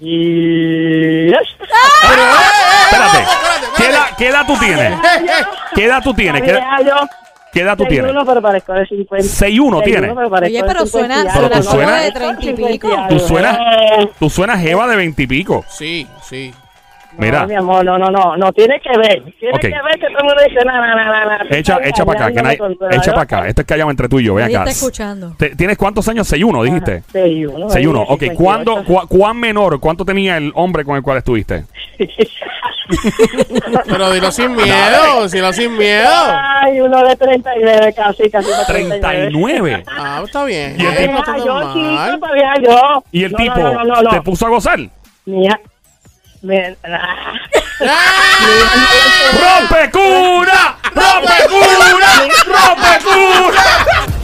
Y... 0.00 1.28
Espérate. 1.32 3.24
¿Qué 3.76 3.86
edad, 3.88 4.06
qué 4.18 4.28
edad 4.28 4.46
tú 4.46 4.56
tienes? 4.58 5.00
¿Qué 5.74 5.84
edad 5.84 6.02
tú 6.02 6.14
tienes? 6.14 6.42
¿Qué, 6.42 6.60
yo... 6.84 6.94
qué 7.56 7.62
edad 7.62 7.76
tú 7.76 7.84
tienes? 7.86 8.10
uno, 8.10 8.24
pero 8.26 8.42
parezco 8.42 8.72
de 8.74 8.86
50. 8.86 9.26
6'1 9.26 9.82
tienes. 9.82 10.10
Oye, 10.10 10.52
de 10.52 10.64
pero 10.64 10.86
50 10.86 10.86
suena- 10.86 11.24
Pero 11.34 11.48
tú 11.48 11.54
algo. 11.56 11.70
suenas- 11.70 12.04
de 12.04 12.12
30 12.12 12.44
y 12.44 12.52
pico. 12.54 12.88
Tú 13.08 13.18
suenas, 13.18 13.58
tú 14.18 14.30
suenas 14.30 14.60
jeva 14.60 14.86
de 14.88 14.96
20 14.96 15.22
y 15.22 15.26
pico. 15.26 15.64
Sí, 15.68 16.06
sí. 16.22 16.52
Mira. 17.18 17.40
No, 17.42 17.48
mi 17.48 17.54
amor, 17.54 17.84
no, 17.84 17.98
no, 17.98 18.10
no, 18.10 18.36
no, 18.36 18.52
tiene 18.52 18.80
que 18.80 18.90
ver. 18.98 19.22
Tiene 19.38 19.54
Ok. 19.54 19.60
que 19.60 19.68
ver 19.68 19.94
que 19.98 20.06
todo 20.08 20.18
el 20.18 20.24
mundo 20.24 20.42
dice, 20.48 20.64
no, 20.64 20.72
no, 20.72 20.94
no, 20.96 21.04
no. 21.04 21.56
Echa, 21.56 21.78
echa 21.84 22.04
para 22.04 22.26
acá, 22.26 22.32
que 22.34 22.42
nadie- 22.42 22.76
echa 22.92 23.10
para 23.12 23.22
acá. 23.22 23.48
Esto 23.48 23.60
es 23.62 23.66
callado 23.66 23.90
entre 23.90 24.08
tú 24.08 24.20
y 24.20 24.24
yo, 24.24 24.38
Nadie 24.38 24.56
acá. 24.56 24.64
está 24.70 24.70
escuchando. 24.70 25.36
¿Tienes 25.56 25.78
cuántos 25.78 26.08
años? 26.08 26.26
6'1, 26.32 26.62
dijiste. 26.64 27.02
6-1. 27.12 27.68
6'1. 27.70 28.04
Ok, 28.08 28.24
¿cuándo, 28.34 28.84
cua- 28.84 29.06
¿cuán 29.08 29.38
menor, 29.38 29.80
cuánto 29.80 30.04
tenía 30.04 30.36
el 30.36 30.52
hombre 30.54 30.84
con 30.84 30.96
el 30.96 31.02
cual 31.02 31.18
estuviste? 31.18 31.64
Pero 33.86 34.10
dilo 34.12 34.30
sin 34.30 34.54
miedo, 34.54 35.28
dilo 35.28 35.52
sin 35.52 35.76
miedo. 35.76 36.08
Ay, 36.08 36.80
uno 36.80 37.02
de 37.04 37.16
39 37.16 37.92
casi, 37.94 38.30
casi 38.30 38.48
de 38.48 38.64
39. 38.66 39.28
39. 39.30 39.84
Ah, 39.88 40.22
está 40.24 40.44
bien. 40.44 40.76
Y 40.78 40.84
el 40.84 40.96
tipo- 40.96 41.22
Ah, 41.26 41.36
yo, 41.38 42.62
yo. 42.62 43.04
Y 43.12 43.24
el 43.24 43.32
No, 43.32 43.38
tipo 43.38 43.58
No, 43.58 43.72
no, 43.72 43.84
no, 43.84 44.02
no. 44.02 44.10
te 44.10 44.22
puso 44.22 44.46
a 44.46 44.50
gozar. 44.50 44.78
Mira. 45.24 45.58
Me... 46.46 46.76
¡Ah! 46.84 47.34
¡Rompe 49.32 49.90
cura! 49.90 50.78
¡Rompe 50.94 51.38
cura! 51.48 52.12
¡Rompe 52.46 53.04
cura! 53.04 54.15